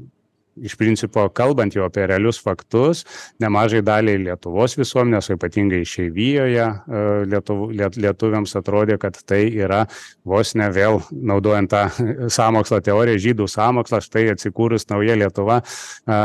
[0.59, 3.05] iš principo kalbant jau apie realius faktus
[3.39, 9.85] nemažai daliai lietuvos visuomenės o ypatingai išeivijoje e, lietuv, liet, lietuviams atrodė, kad tai yra
[10.27, 11.83] vos ne vėl naudojant tą
[12.37, 16.19] sąmokslo teoriją, žydų sąmokslą, štai atsikūrus nauja Lietuva e,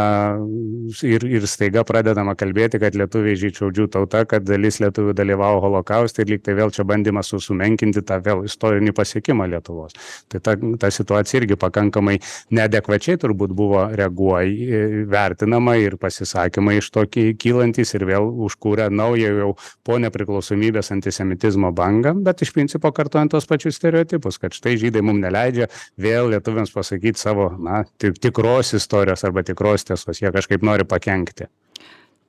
[1.07, 6.35] ir, ir staiga pradedama kalbėti, kad lietuviai žydžiaudžių tauta, kad dalis lietuvių dalyvavo holokauste ir
[6.35, 9.95] lyg tai vėl čia bandymas susumenkinti tą vėl istorinį pasiekimą Lietuvos.
[10.33, 12.19] Tai ta, ta situacija irgi pakankamai
[12.57, 17.03] neadekvačiai turbūt buvo reaguojama reaguoja vertinama ir pasisakymai iš to
[17.39, 19.51] kylantys ir vėl užkūrė naują jau
[19.85, 25.21] po nepriklausomybės antisemitizmo bangą bet iš principo kartojant tuos pačius stereotipus kad štai žydai mum
[25.21, 25.69] neleidžia
[26.01, 31.51] vėl lietuviams pasakyt savo na tik tikros istorijos arba tikros tiesos jie kažkaip nori pakenkti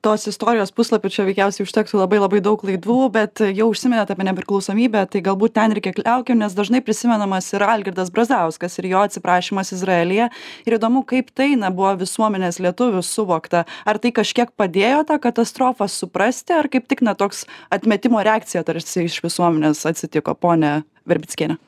[0.04, 5.04] tos istorijos puslapių čia veikiausiai užtektų labai labai daug laidų bet jau užsiminėt apie nepriklausomybę
[5.12, 10.30] tai galbūt ten ir keliaukim nes dažnai prisimenamas yra algirdas brazauskas ir jo atsiprašymas izraelyje.
[10.68, 13.64] Ir įdomu kaip tai na buvo visuomenės lietuvių suvokta.
[13.88, 19.06] Ar tai kažkiek padėjo tą katastrofą suprasti ar kaip tik na toks atmetimo reakcija tarsi
[19.08, 21.58] iš visuomenės atsitiko ponia verbickiene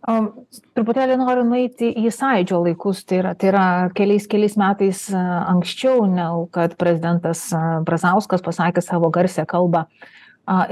[0.00, 3.64] Truputėlį noriu nueiti į sąidžio laikus, tai yra, tai yra
[3.96, 7.50] keliais, keliais metais anksčiau, negu kad prezidentas
[7.84, 9.84] Brazauskas pasakė savo garsę kalbą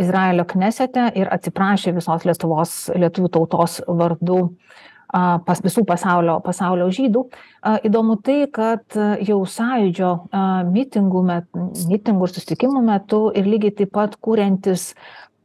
[0.00, 4.40] Izraelio knesete ir atsiprašė visos Lietuvos, lietuvių tautos vardu
[5.08, 7.22] pas visų pasaulio, pasaulio žydų.
[7.88, 10.10] Įdomu tai, kad jau sąjūdžio
[10.72, 11.48] mitingų, met,
[11.88, 14.92] mitingų ir susitikimų metu ir lygiai taip pat kūrentis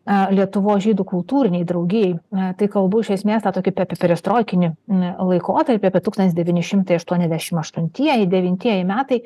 [0.03, 2.17] Lietuvos žydų kultūriniai draugijai.
[2.59, 4.69] Tai kalbu iš esmės tą tokį apie perestroikinį
[5.15, 9.19] laikotarpį, apie 1988-1989 metai.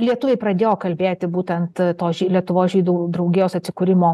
[0.00, 4.10] Lietuviai pradėjo kalbėti būtent to Lietuvos žydų draugijos atsikūrimo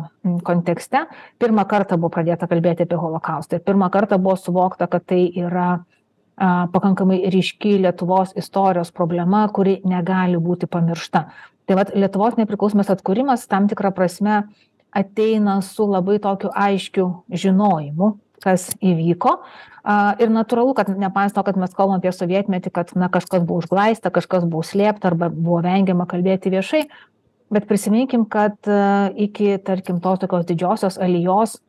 [0.47, 1.05] kontekste.
[1.37, 5.85] Pirmą kartą buvo pradėta kalbėti apie holokaustą ir pirmą kartą buvo suvokta, kad tai yra
[6.73, 11.29] pakankamai ryški Lietuvos istorijos problema, kuri negali būti pamiršta.
[11.69, 14.49] Tai vad Lietuvos nepriklausomas atkūrimas tam tikrą prasme
[14.97, 18.13] ateina su labai tokiu aiškiu žinojimu,
[18.45, 19.37] kas įvyko.
[20.19, 24.11] Ir natūralu, kad nepaisant to, kad mes kalbam apie sovietmetį, kad na, kažkas buvo užglaista,
[24.15, 26.83] kažkas buvo slėpta arba buvo vengiama kalbėti viešai,
[27.55, 28.57] bet prisiminkim, kad
[29.15, 31.61] iki, tarkim, tos tokios didžiosios alijos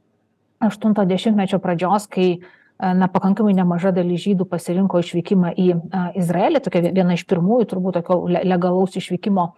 [0.66, 2.40] 80-mečio pradžios, kai
[2.82, 5.68] na, pakankamai nemaža dalis žydų pasirinko išvykimą į
[6.18, 9.52] Izraelį, tokia viena iš pirmųjų turbūt tokio legalaus išvykimo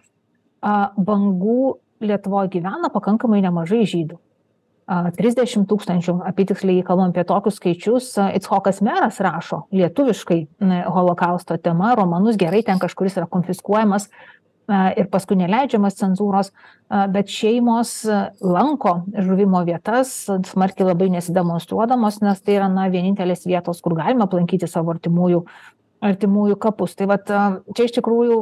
[0.60, 1.62] bangų
[2.00, 4.18] Lietuvoje gyvena pakankamai nemažai žydų.
[4.90, 10.40] 30 tūkstančių, apitiksliai kalbam apie tokius skaičius, Itschokas meras rašo lietuviškai
[10.90, 14.08] holokausto tema, romanus gerai ten kažkuris yra konfiskuojamas,
[14.70, 16.52] ir paskui neleidžiamas cenzūros,
[17.14, 17.92] bet šeimos
[18.42, 20.12] lanko žuvimo vietas,
[20.50, 25.44] smarkiai labai nesidemonstruodamos, nes tai yra na, vienintelės vietos, kur galima aplankyti savo artimųjų,
[26.06, 26.94] artimųjų kapus.
[26.98, 27.30] Tai vat,
[27.76, 28.40] čia iš tikrųjų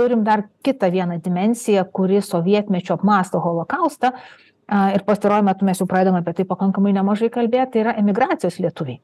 [0.00, 4.14] turim dar kitą vieną dimensiją, kuri sovietmečio apmąsto holokaustą.
[4.96, 9.00] Ir pastaruoju metu mes jau pradedame apie tai pakankamai nemažai kalbėti, tai yra emigracijos lietuviai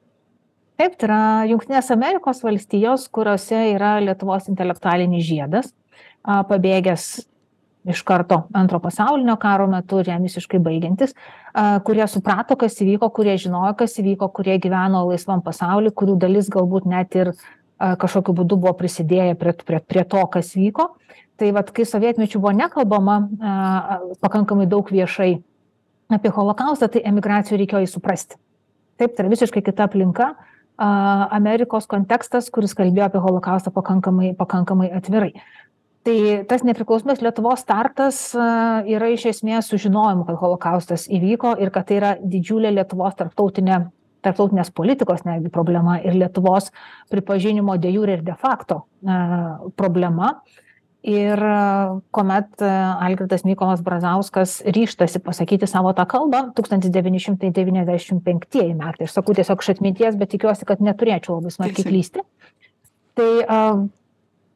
[0.80, 1.20] taip tai yra
[1.50, 5.72] jungtinės amerikos valstijos kuriose yra lietuvos intelektualinis žiedas
[6.26, 7.06] pabėgęs
[7.86, 11.14] iš karto antro pasaulinio karo metu ir jam visiškai baigiantis
[11.86, 16.88] kurie suprato kas įvyko kurie žinojo kas įvyko kurie gyveno laisvam pasauly kurių dalis galbūt
[16.90, 17.32] net ir
[17.78, 20.88] kažkokiu būdu buvo prisidėję prie prie prie to kas vyko
[21.36, 23.20] tai vat kai sovietmečiu buvo nekalbama
[24.20, 25.36] pakankamai daug viešai
[26.16, 28.40] apie holokaustą tai emigracijoj reikėjo jį suprasti
[28.96, 30.34] taip tai yra visiškai kita aplinka
[30.76, 35.32] Amerikos kontekstas, kuris kalbėjo apie holokaustą pakankamai, pakankamai atvirai.
[36.06, 36.16] Tai
[36.46, 42.12] tas nepriklausomės Lietuvos startas yra iš esmės sužinojimu, kad holokaustas įvyko ir kad tai yra
[42.20, 43.86] didžiulė Lietuvos tarptautinė,
[44.24, 46.70] tarptautinės politikos netgi problema ir Lietuvos
[47.12, 48.84] pripažinimo de jure ir de facto
[49.76, 50.36] problema.
[50.36, 50.62] Uh,
[51.06, 51.40] ir
[52.10, 59.06] kuomet algirdas mykolas brazauskas ryžtasi pasakyti savo tą kalbą tūkstantis devyni šimtai devyniasdešim penktieji metai.
[59.06, 62.26] Aš sakau tiesiog iš atminties bet tikiuosi kad neturėčiau labai smarkiai klysti.
[63.16, 63.30] Tai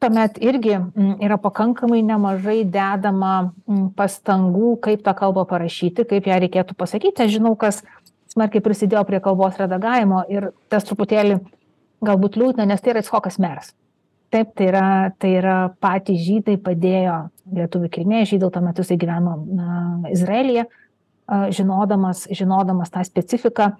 [0.03, 0.75] tuomet irgi
[1.23, 3.53] yra pakankamai nemažai dedama
[3.95, 7.23] pastangų kaip tą kalbą parašyti kaip ją reikėtų pasakyti.
[7.23, 7.85] Aš žinau kas
[8.31, 11.39] smarkiai prisidėjo prie kalbos redagavimo ir tas truputėlį
[12.05, 13.73] galbūt liūdna nes tai yra icchokas meras.
[14.31, 14.85] Taip tai yra
[15.19, 17.17] tai yra patys žydai padėjo
[17.51, 20.67] lietuvių kilmės žydai tuo metu jisai gyveno na izraelyje
[21.55, 23.73] žinodamas žinodamas tą specifiką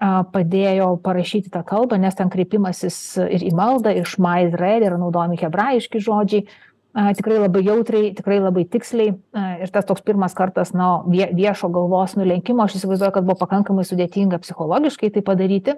[0.00, 5.36] padėjo parašyti tą kalbą nes ten kreipimasis ir į maldą ir šma izraeli yra naudojami
[5.40, 6.46] hebrajiški žodžiai
[6.94, 9.14] tikrai labai jautriai tikrai labai tiksliai.
[9.62, 13.86] Ir tas toks pirmas kartas na vie viešo galvos nulenkimo aš įsivaizduoju kad buvo pakankamai
[13.86, 15.76] sudėtinga psichologiškai tai padaryti.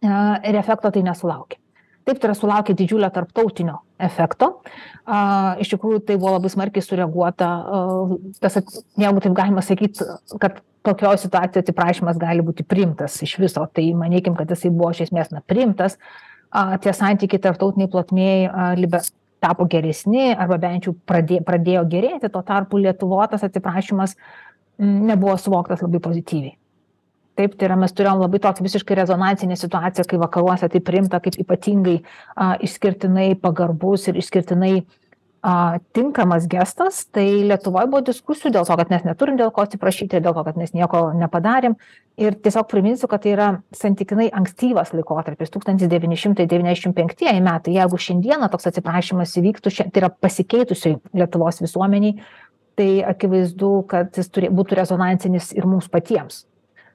[0.00, 1.58] Ir efekto tai nesulaukė.
[2.08, 4.62] Taip tai yra sulaukė didžiulio tarptautinio efekto.
[5.60, 7.50] Iš tikrųjų tai buvo labai smarkiai sureaguota
[8.40, 10.00] tas jeigu taip galima sakyt
[10.40, 13.66] kad tokioj situacijoj atsiprašymas gali būti priimtas iš viso.
[13.66, 15.98] Tai manykim kad jisai buvo iš esmės na priimtas.
[16.50, 19.02] A tie santykiai tarptautinėj plotmėj a libe
[19.40, 24.16] tapo geresni arba bent jau pradė pradėjo gerėti tuo tarpu lietuvoj tas atsiprašymas
[24.80, 26.56] nebuvo suvoktas labai pozityviai.
[27.38, 31.38] Taip tai yra mes turėjom labai tokią visiškai rezonansinę situaciją kai vakaruose tai priimta kaip
[31.40, 32.00] ypatingai
[32.36, 34.99] a išskirtinai pagarbus ir išskirtinai a
[35.96, 40.34] tinkamas gestas tai lietuvoj buvo diskusijų dėl to kad mes neturim dėl ko atsiprašyti dėl
[40.36, 41.78] to kad mes nieko nepadarėm.
[42.20, 47.78] Ir tiesiog priminsiu kad tai yra santykinai ankstyvas laikotarpis tūkstantis devyni šimtai devyniasdešim penktieji metai.
[47.78, 52.18] Jeigu šiandieną toks atsiprašymas įvyktų šia tai yra pasikeitusioj lietuvos visuomenėj
[52.76, 56.44] tai akivaizdu kad jis turi būtų rezonansinis ir mums patiems.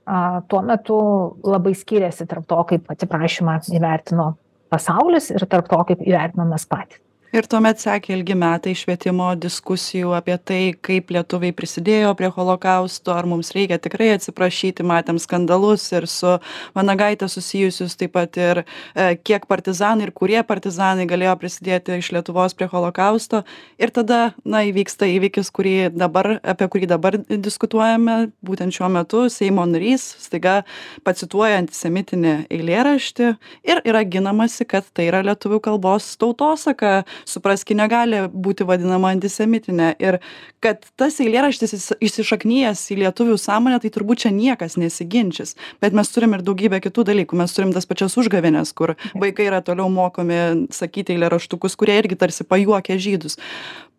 [0.06, 1.00] A tuo metu
[1.42, 4.36] labai skyrėsi tarp to kaip atsiprašymą įvertino
[4.70, 7.05] pasaulis ir tarp to kaip įvertinom mes patys
[7.36, 13.28] ir tuomet sekė ilgi metai švietimo diskusijų apie tai kaip lietuviai prisidėjo prie holokausto ar
[13.28, 16.38] mums reikia tikrai atsiprašyti matėm skandalus ir su
[16.78, 22.56] vanagaite susijusius taip pat ir e, kiek partizanai ir kurie partizanai galėjo prisidėti iš lietuvos
[22.56, 23.44] prie holokausto.
[23.82, 29.68] Ir tada na įvyksta įvykis kurį dabar apie kurį dabar diskutuojame būtent šiuo metu seimo
[29.68, 30.62] narys staiga
[31.04, 33.34] pacituoja antisemitinį eilėraštį
[33.68, 39.94] ir yra ginamasi kad tai yra lietuvių kalbos tautosaka suprask ji negali būti vadinama antisemitine
[40.02, 40.20] ir
[40.64, 45.56] kad tas eilėraštis įs įsišaknijęs į lietuvių sąmonę tai turbūt čia niekas nesiginčys.
[45.84, 47.38] Bet mes turim ir daugybę kitų dalykų.
[47.40, 52.48] Mes turim tas pačias užgavėnes kur vaikai yra toliau mokomi sakyti eilėraštukus kurie irgi tarsi
[52.48, 53.40] pajuokia žydus.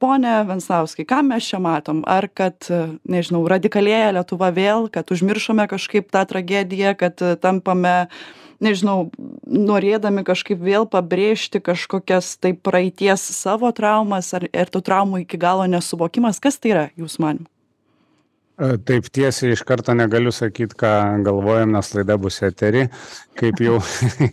[0.03, 2.03] Pone venslauskai ką mes čia matom?
[2.07, 2.69] Ar kad
[3.09, 7.97] nežinau radikalėja lietuva vėl kad užmiršome kažkaip tą tragediją kad tampame
[8.63, 9.11] nežinau
[9.47, 15.67] norėdami kažkaip vėl pabrėžti kažkokias tai praeities savo traumas ar ir tų traumų iki galo
[15.71, 16.41] nesuvokimas.
[16.43, 17.51] Kas tai yra jūsų manymu
[18.57, 20.91] Taip tiesiai iš karto negaliu sakyti, ką
[21.27, 22.87] galvojam, nes laida bus eteri,
[23.39, 23.77] kaip jau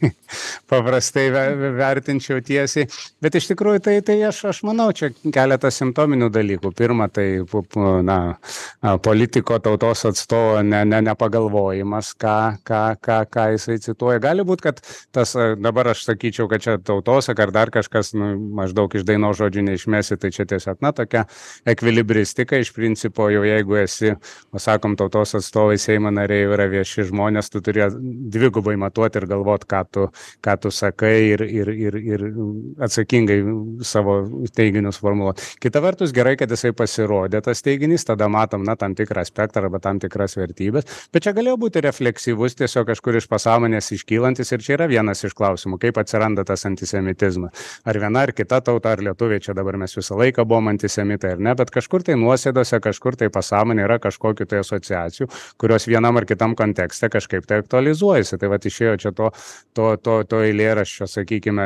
[0.71, 1.27] paprastai
[1.77, 2.87] vertinčiau tiesiai.
[3.23, 6.73] Bet iš tikrųjų tai, tai aš, aš manau, čia keletas simptominių dalykų.
[6.77, 7.43] Pirma, tai
[8.07, 8.17] na,
[9.03, 12.37] politiko tautos atstovo ne, ne, nepagalvojimas, ką,
[12.67, 14.23] ką, ką, ką jisai cituoja.
[14.23, 14.81] Gali būti, kad
[15.15, 19.67] tas dabar aš sakyčiau, kad čia tautosak ar dar kažkas nu, maždaug iš daino žodžių
[19.69, 21.25] neišmesi, tai čia tiesiog, na, tokia
[21.69, 24.13] ekvilibristika iš principo, jau jeigu esi
[24.51, 27.85] o sakom, tautos atstovai Seimo nariai yra vieši žmonės, tu turi
[28.33, 30.07] dvigubai matuoti ir galvoti, ką tu,
[30.43, 32.21] ką tu sakai ir, ir, ir, ir
[32.83, 33.39] atsakingai
[33.81, 34.21] savo
[34.55, 35.41] teiginius formuluoti.
[35.59, 39.79] Kita vertus, gerai, kad jisai pasirodė tas teiginys, tada matom, na, tam tikrą aspektą arba
[39.79, 44.77] tam tikras vertybės, bet čia galėjo būti refleksyvus, tiesiog kažkur iš pasąmonės iškylantis ir čia
[44.77, 47.53] yra vienas iš klausimų, kaip atsiranda tas antisemitizmas.
[47.85, 51.43] Ar viena ar kita tauta, ar lietuviai, čia dabar mes visą laiką buvom antisemitai ar
[51.43, 55.29] ne, bet kažkur tai nuosėdose, kažkur tai pasąmonė yra kažkokiu tai asociacijų,
[55.61, 58.37] kurios vienam ar kitam kontekste kažkaip tai aktualizuojasi.
[58.41, 59.29] Tai va išėjo čia to,
[59.73, 61.65] to, to, to eilėraščio, sakykime,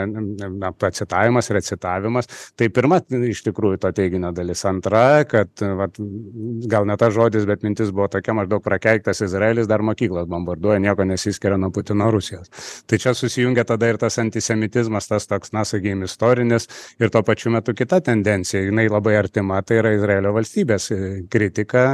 [0.57, 2.29] na, pacitavimas, recitavimas.
[2.57, 2.99] Tai pirma
[3.29, 4.63] iš tikrųjų to teiginio dalis.
[4.67, 5.89] Antra, kad va,
[6.69, 11.07] gal ne ta žodis, bet mintis buvo tokia maždaug prakeiktas Izraelis dar mokyklas bombarduoja, nieko
[11.07, 12.51] nesiskiria nuo Putino Rusijos.
[12.87, 16.69] Tai čia susijungia tada ir tas antisemitizmas, tas toks, na, sakykime, istorinis
[17.01, 20.89] ir tuo pačiu metu kita tendencija, jinai labai artima, tai yra Izraelio valstybės
[21.31, 21.87] kritika,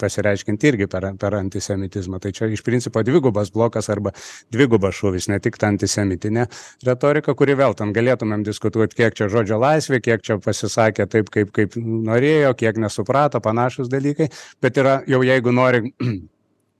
[0.00, 2.20] pasireiškinti irgi per, per antisemitizmą.
[2.22, 4.12] Tai čia iš principo dvigubas blokas arba
[4.54, 6.46] dvigubas šūvis, ne tik ta antisemitinė
[6.86, 11.52] retorika, kuri vėl tam galėtumėm diskutuoti, kiek čia žodžio laisvė, kiek čia pasisakė taip, kaip,
[11.56, 14.30] kaip norėjo, kiek nesuprato, panašus dalykai,
[14.62, 15.92] bet yra jau jeigu nori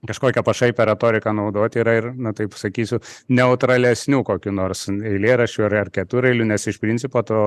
[0.05, 2.99] kažkokią pašaipę retoriką naudoti yra ir, na taip sakysiu,
[3.33, 7.39] neutralesnių kokiu nors eilėraščių ar, ar keturailių, nes iš principo to,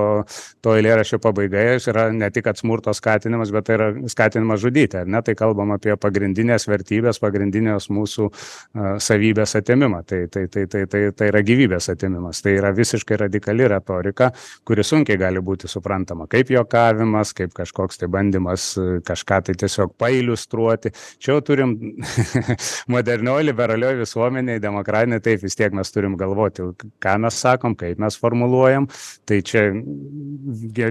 [0.61, 5.21] to eilėraščio pabaigoje yra ne tik smurto skatinimas, bet tai yra skatinimas žudyti, ar ne,
[5.23, 11.03] tai kalbam apie pagrindinės vertybės, pagrindinės mūsų uh, savybės atimimą, tai, tai, tai, tai, tai,
[11.15, 14.31] tai yra gyvybės atimimas, tai yra visiškai radikali retorika,
[14.67, 18.73] kuri sunkiai gali būti suprantama kaip jokavimas, kaip kažkoks tai bandymas
[19.07, 20.91] kažką tai tiesiog pailustruoti.
[21.21, 21.75] Čia jau turim
[22.95, 26.65] modernioji, liberalioji visuomenė, demokratinė, taip vis tiek mes turim galvoti,
[27.03, 28.87] ką mes sakom, kaip mes formuluojam.
[29.27, 29.67] Tai čia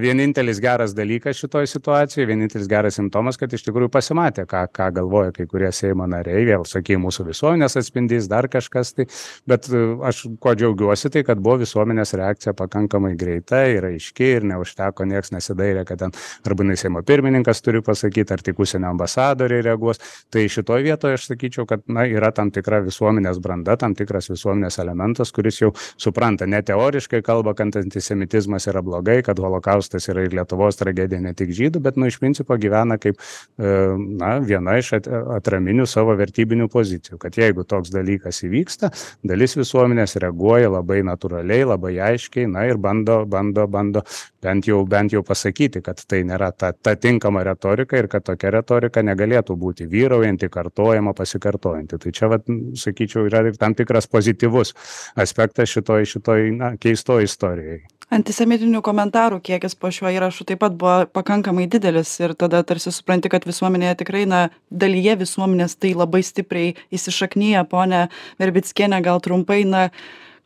[0.01, 5.35] vienintelis geras dalykas šitoje situacijoje, vienintelis geras simptomas, kad iš tikrųjų pasimatė, ką, ką galvoja
[5.37, 9.07] kai kurie Seimo nariai, vėl sakė, mūsų visuomenės atspindys, dar kažkas tai.
[9.49, 14.47] Bet e, aš kuo džiaugiuosi, tai kad buvo visuomenės reakcija pakankamai greita ir aiški ir
[14.51, 16.15] neužteko, nieks nesidairė, kad ten
[16.47, 20.01] arba Seimo pirmininkas turi pasakyti, ar tik užsienio ambasadoriai reaguos.
[20.31, 24.29] Tai šitoje vietoje aš sakyčiau, sakyčiau, kad na, yra tam tikra visuomenės branda, tam tikras
[24.31, 30.25] visuomenės elementas, kuris jau supranta, ne teoriškai kalba, kad antisemitizmas yra blogai, kad holokaustas yra
[30.27, 33.17] ir Lietuvos tragedija, ne tik žydų, bet, nu, iš principo gyvena kaip,
[33.59, 33.75] e,
[34.21, 38.93] na, viena iš atraminių savo vertybinių pozicijų, kad jeigu toks dalykas įvyksta,
[39.25, 44.05] dalis visuomenės reaguoja labai natūraliai, labai aiškiai, na ir bando, bando, bando
[44.43, 48.53] bent jau, bent jau pasakyti, kad tai nėra ta, ta tinkama retorika ir kad tokia
[48.55, 51.99] retorika negalėtų būti vyraujanti, kartojama, pasikartojanti.
[51.99, 54.75] Tai čia, vat, sakyčiau, yra ir tam tikras pozityvus
[55.17, 57.85] aspektas šitoj, šitoj na, keisto istorijai.
[58.11, 63.31] Antisemitinių komentarų kiekis po šiuo įrašu taip pat buvo pakankamai didelis ir tada tarsi supranti,
[63.31, 68.09] kad visuomenėje tikrai, na, dalyje visuomenės tai labai stipriai įsišaknyja, ponė
[68.43, 69.91] Verbitskienė, gal trumpai, na,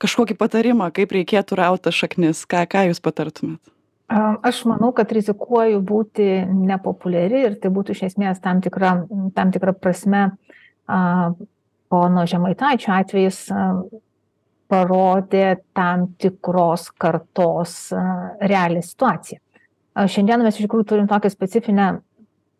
[0.04, 3.62] kažkokį patarimą, kaip reikėtų rauti šaknis, ką, ką jūs patartumėt?
[4.44, 8.98] Aš manau, kad rizikuoju būti nepopuliari ir tai būtų iš esmės tam tikra,
[9.34, 10.26] tam tikra prasme
[10.86, 13.44] pono Žemaitaičio atvejis
[14.70, 17.92] parodė tam tikros kartos
[18.42, 19.40] realią situaciją.
[20.10, 21.88] Šiandien mes iš tikrųjų turim tokią specifinę,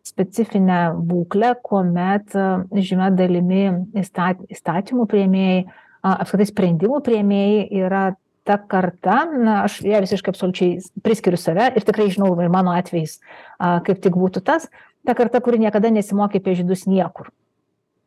[0.07, 2.35] specifinę būklę, kuomet
[2.71, 3.63] žymė dalimi
[3.99, 5.65] įstatymų prieimėjai,
[6.05, 8.05] apskritai sprendimų prieimėjai yra
[8.45, 13.17] ta karta, na, aš ją visiškai absoliučiai priskiriu save ir tikrai žinau, ir mano atvejais
[13.57, 14.69] kaip tik būtų tas,
[15.01, 17.33] ta karta, kuri niekada nesimokė apie žydus niekur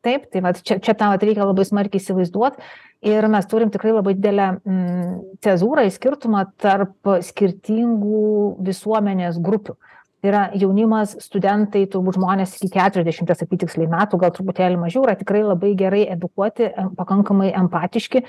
[0.09, 2.61] taip tai vat čia čia tą vat reikia labai smarkiai įsivaizduot.
[3.07, 5.13] Ir mes turim tikrai labai didelę mm,
[5.45, 8.25] cezūrą ir skirtumą tarp skirtingų
[8.67, 9.77] visuomenės grupių
[10.23, 15.45] tai yra jaunimas studentai turbūt žmonės iki keturiasdešimties apytiksliai metų gal truputėlį mažiau yra tikrai
[15.47, 18.25] labai gerai edukuoti pakankamai empatiški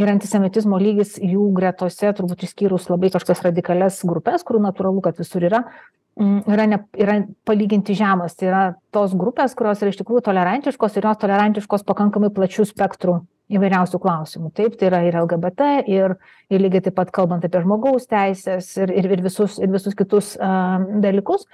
[0.00, 5.44] ir antisemitizmo lygis jų gretose turbūt išskyrus labai kažkokias radikalias grupes kurių natūralu kad visur
[5.50, 5.66] yra
[6.14, 8.36] Mm, yra, ne, yra palyginti žemas.
[8.38, 8.62] Tai yra
[8.94, 13.16] tos grupės, kurios yra iš tikrųjų tolerantiškos ir jos tolerantiškos pakankamai plačių spektrų
[13.52, 14.50] įvairiausių klausimų.
[14.56, 16.16] Taip, tai yra ir LGBT, ir,
[16.52, 20.32] ir lygiai taip pat kalbant apie žmogaus teisės ir, ir, ir, visus, ir visus kitus
[20.38, 21.44] uh, dalykus.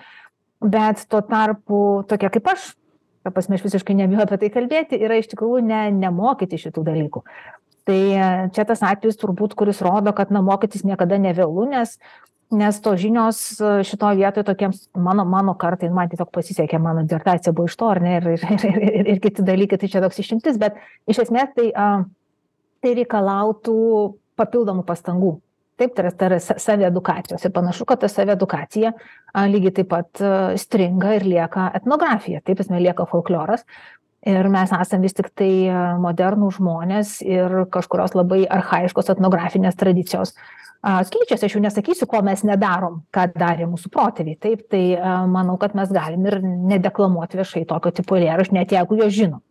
[0.61, 2.72] Bet tuo tarpu tokie kaip aš,
[3.24, 7.24] ta prasme, aš visiškai nebijau apie tai kalbėti, yra iš tikrųjų ne, nemokyti šitų dalykų.
[7.88, 8.01] Tai
[8.55, 11.97] čia tas atvejis turbūt, kuris rodo, kad na, mokytis niekada nevėlu, nes
[12.51, 17.53] nes tos žinios e, šitoj vietoj tokiems mano mano kartai man tiesiog pasisekė mano disertacija
[17.55, 20.18] buvo iš to ar ne ir ir ir ir ir kiti dalykai tai čia toks
[20.22, 21.90] išimtis bet iš esmės tai a
[22.80, 23.76] tai reikalautų
[24.40, 25.34] papildomų pastangų.
[25.80, 28.92] Taip tai yra tai yra sa saviedukacijos ir panašu kad ta saviedukacija
[29.32, 30.22] a lygiai taip pat
[30.61, 33.64] stringa ir lieka etnografija taip prasme lieka folkloras.
[34.26, 35.70] Ir mes esam vis tiktai
[36.01, 40.34] modernūs žmonės ir kažkurios labai archajiškos etnografinės tradicijos.
[40.34, 41.47] a keičiasi.
[41.47, 44.39] Aš jau nesakysiu ko mes nedarom ką darė mūsų protėviai.
[44.41, 44.85] Taip tai
[45.28, 49.43] manau kad mes galim ir nedeklamuot viešai tokio tipo eilėraščių net jeigu juos žinom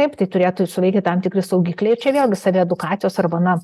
[0.00, 1.96] taip tai turėtų suveikti tam tikri saugikliai.
[1.96, 3.56] Ir čia vėlgi saviedukacijos arba na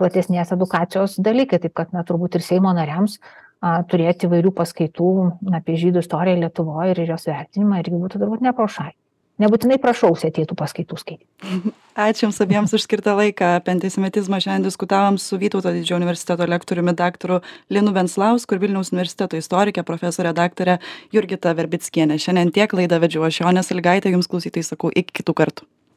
[0.00, 1.60] platesnės edukacijos dalykai.
[1.62, 3.18] Taip kad na turbūt ir seimo nariams
[3.64, 5.10] a turėti įvairių paskaitų
[5.56, 8.96] apie žydų istoriją lietuvoj ir jos vertinimą irgi būtų turbūt ne pro šalį
[9.42, 13.54] nebūtinai prašausi ateitų paskaitų skaityt ačiū jums abiems už skirtą laiką.
[13.60, 19.38] Apie antisemitizmą šiandien diskutavom su vytauto didžiojo universiteto lektoriumi daktaru linu venclausku ir vilniaus universiteto
[19.38, 20.80] istorike profesore daktare
[21.14, 25.70] jurgita verbickiene šiandien tiek laidą vedžiau aš jonė salygaitė jums klausytojai sakau iki kitų kartų